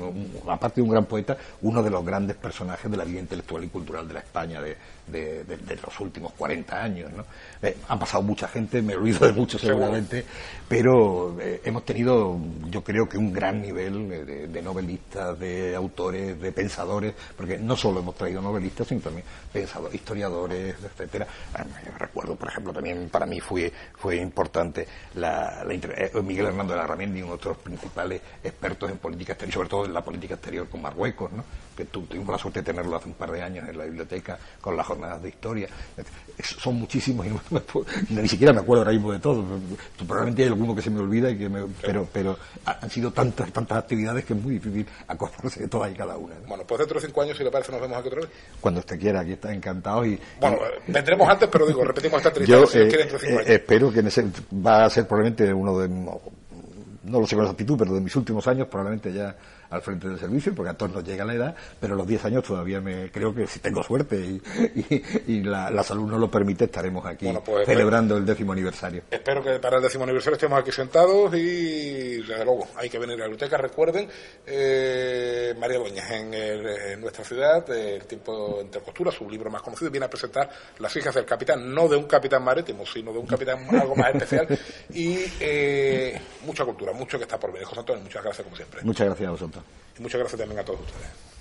aparte 0.47 0.75
de 0.75 0.81
un 0.83 0.89
gran 0.89 1.05
poeta, 1.05 1.35
uno 1.61 1.81
de 1.81 1.89
los 1.89 2.05
grandes 2.05 2.35
personajes 2.37 2.89
de 2.89 2.97
la 2.97 3.03
vida 3.03 3.19
intelectual 3.19 3.63
y 3.63 3.69
cultural 3.69 4.07
de 4.07 4.13
la 4.13 4.19
España 4.19 4.61
de, 4.61 4.77
los 5.83 5.99
últimos 5.99 6.33
40 6.33 6.83
años. 6.83 7.11
¿no? 7.11 7.25
Eh, 7.61 7.77
han 7.87 7.99
pasado 7.99 8.23
mucha 8.23 8.47
gente, 8.47 8.81
me 8.81 8.95
olvido 8.95 9.25
de 9.25 9.33
muchos 9.33 9.61
seguramente, 9.61 10.23
pero 10.67 11.39
eh, 11.39 11.61
hemos 11.65 11.83
tenido, 11.85 12.37
yo 12.69 12.83
creo 12.83 13.07
que 13.07 13.17
un 13.17 13.33
gran 13.33 13.61
nivel 13.61 14.09
de, 14.09 14.47
de, 14.47 14.61
novelistas, 14.61 15.37
de 15.39 15.75
autores, 15.75 16.39
de 16.39 16.51
pensadores, 16.51 17.13
porque 17.35 17.57
no 17.57 17.75
solo 17.75 17.99
hemos 17.99 18.15
traído 18.15 18.41
novelistas, 18.41 18.87
sino 18.87 19.01
también 19.01 19.25
pensadores, 19.51 19.95
historiadores, 19.95 20.75
etcétera. 20.83 21.27
Recuerdo, 21.97 22.35
por 22.35 22.49
ejemplo, 22.49 22.73
también 22.73 23.09
para 23.09 23.25
mí 23.25 23.39
fue, 23.39 23.71
fue 23.95 24.17
importante 24.17 24.87
la, 25.15 25.63
eh, 25.69 26.11
Miguel 26.23 26.47
Hernando 26.47 26.73
de 26.73 26.79
la 26.79 26.87
Ramendi, 26.87 27.21
uno 27.21 27.37
de 27.37 27.45
los 27.45 27.57
principales 27.57 28.21
expertos 28.43 28.91
en 28.91 28.97
política 28.97 29.33
exterior, 29.33 29.53
sobre 29.53 29.69
todo 29.69 29.85
en 29.85 29.93
la 29.93 30.03
política 30.03 30.35
exterior 30.35 30.67
con 30.69 30.81
Marruecos, 30.81 31.31
¿no? 31.31 31.43
Que 31.75 31.85
tuvimos 31.85 32.29
la 32.29 32.37
suerte 32.37 32.59
de 32.59 32.65
tenerlo 32.65 32.95
hace 32.95 33.07
un 33.07 33.15
par 33.15 33.31
de 33.31 33.41
años 33.41 33.67
en 33.67 33.77
la 33.77 33.85
biblioteca 33.85 34.37
con 34.61 34.77
las 34.77 34.85
jornadas 34.85 35.21
de 35.21 35.29
historia. 35.29 35.67
Son 36.39 36.75
muchísimos 36.75 37.25
y 37.27 38.13
ni 38.13 38.27
siquiera 38.27 38.53
me 38.53 38.61
acuerdo 38.61 38.81
ahora 38.81 38.93
mismo 38.93 39.11
de 39.11 39.19
todo. 39.19 39.43
Probablemente 39.97 40.43
hay 40.43 40.49
alguno 40.49 40.75
que 40.75 40.81
se 40.81 40.89
me 40.89 40.99
olvida, 40.99 41.29
y 41.29 41.37
que 41.37 41.49
pero, 41.81 42.07
pero 42.11 42.37
han 42.65 42.89
sido 42.89 43.11
tantas 43.11 43.51
tantas 43.51 43.77
actividades 43.77 44.25
que 44.25 44.33
es 44.33 44.41
muy 44.41 44.55
difícil 44.55 44.85
acordarse 45.07 45.61
de 45.61 45.67
todas 45.67 45.91
y 45.91 45.95
cada 45.95 46.17
una. 46.17 46.35
Bueno, 46.47 46.63
pues 46.65 46.79
dentro 46.79 46.99
de 46.99 47.07
cinco 47.07 47.21
años, 47.21 47.37
si 47.37 47.43
le 47.43 47.51
parece, 47.51 47.71
nos 47.71 47.81
vemos 47.81 47.97
aquí 47.97 48.07
otra 48.07 48.21
vez. 48.21 48.29
Cuando 48.59 48.79
usted 48.79 48.99
quiera, 48.99 49.21
aquí 49.21 49.33
está 49.33 49.53
encantado. 49.53 50.05
Y, 50.05 50.19
bueno, 50.39 50.57
vendremos 50.87 51.29
antes, 51.29 51.49
pero 51.49 51.65
digo, 51.65 51.83
repetimos 51.83 52.17
esta 52.17 52.31
triste. 52.31 52.51
Yo 52.51 52.63
eh, 52.73 52.89
eh, 52.89 53.43
espero 53.47 53.91
que 53.91 54.01
va 54.65 54.85
a 54.85 54.89
ser 54.89 55.07
probablemente 55.07 55.53
uno 55.53 55.79
de 55.79 55.89
no 57.03 57.19
lo 57.19 57.27
sé 57.27 57.35
con 57.35 57.45
exactitud, 57.45 57.77
pero 57.77 57.93
de 57.93 58.01
mis 58.01 58.15
últimos 58.15 58.47
años 58.47 58.67
probablemente 58.67 59.11
ya 59.11 59.35
al 59.73 59.81
frente 59.81 60.07
del 60.07 60.19
servicio, 60.19 60.53
porque 60.53 60.69
a 60.69 60.73
todos 60.75 60.93
nos 60.93 61.03
llega 61.03 61.25
la 61.25 61.33
edad, 61.33 61.55
pero 61.79 61.95
los 61.95 62.07
10 62.07 62.25
años 62.25 62.43
todavía 62.43 62.79
me 62.79 63.11
creo 63.11 63.33
que 63.33 63.47
si 63.47 63.59
tengo 63.59 63.81
suerte 63.83 64.39
y, 65.27 65.41
la, 65.43 65.83
salud 65.83 66.09
nos 66.09 66.19
lo 66.19 66.29
permite, 66.29 66.65
estaremos 66.65 67.05
aquí 67.05 67.27
pues, 67.43 67.65
celebrando 67.65 68.15
el 68.15 68.25
décimo 68.25 68.53
aniversario. 68.53 69.03
Espero 69.09 69.43
que 69.43 69.59
para 69.59 69.77
el 69.77 69.83
décimo 69.83 70.03
aniversario 70.03 70.35
estemos 70.35 70.59
aquí 70.59 70.71
sentados 70.71 71.33
y, 71.35 72.21
desde 72.21 72.45
luego, 72.45 72.67
hay 72.75 72.89
que 72.89 72.99
venir 72.99 73.15
a 73.15 73.19
la 73.19 73.25
biblioteca. 73.25 73.57
Recuerden, 73.57 74.07
eh, 74.45 75.55
María 75.59 75.79
Dueñas, 75.79 76.09
en, 76.11 77.01
nuestra 77.01 77.25
ciudad, 77.25 77.69
El 77.69 78.05
tiempo 78.05 78.59
entre 78.61 78.81
costuras, 78.81 79.15
su 79.15 79.29
libro 79.29 79.49
más 79.49 79.61
conocido, 79.61 79.89
viene 79.89 80.05
a 80.05 80.09
presentar 80.09 80.49
Las 80.79 80.95
hijas 80.95 81.15
del 81.15 81.25
capitán, 81.25 81.73
no 81.73 81.87
de 81.87 81.97
un 81.97 82.05
capitán 82.05 82.43
marítimo, 82.43 82.85
sino 82.85 83.11
de 83.11 83.19
un 83.19 83.25
capitán 83.25 83.65
algo 83.79 83.95
más 83.95 84.13
especial, 84.13 84.47
y 84.93 85.17
eh, 85.39 86.21
mucha 86.45 86.63
cultura, 86.63 86.93
mucho 86.93 87.17
que 87.17 87.23
está 87.23 87.39
por 87.39 87.51
venir. 87.51 87.65
José 87.65 87.79
Antonio, 87.79 88.03
muchas 88.03 88.23
gracias 88.23 88.43
como 88.43 88.55
siempre. 88.55 88.81
Muchas 88.83 89.07
gracias 89.07 89.27
a 89.27 89.31
vosotros. 89.31 89.62
Muchas 89.99 90.19
gracias 90.19 90.39
también 90.39 90.59
a 90.59 90.65
todos 90.65 90.81
ustedes. 90.81 91.32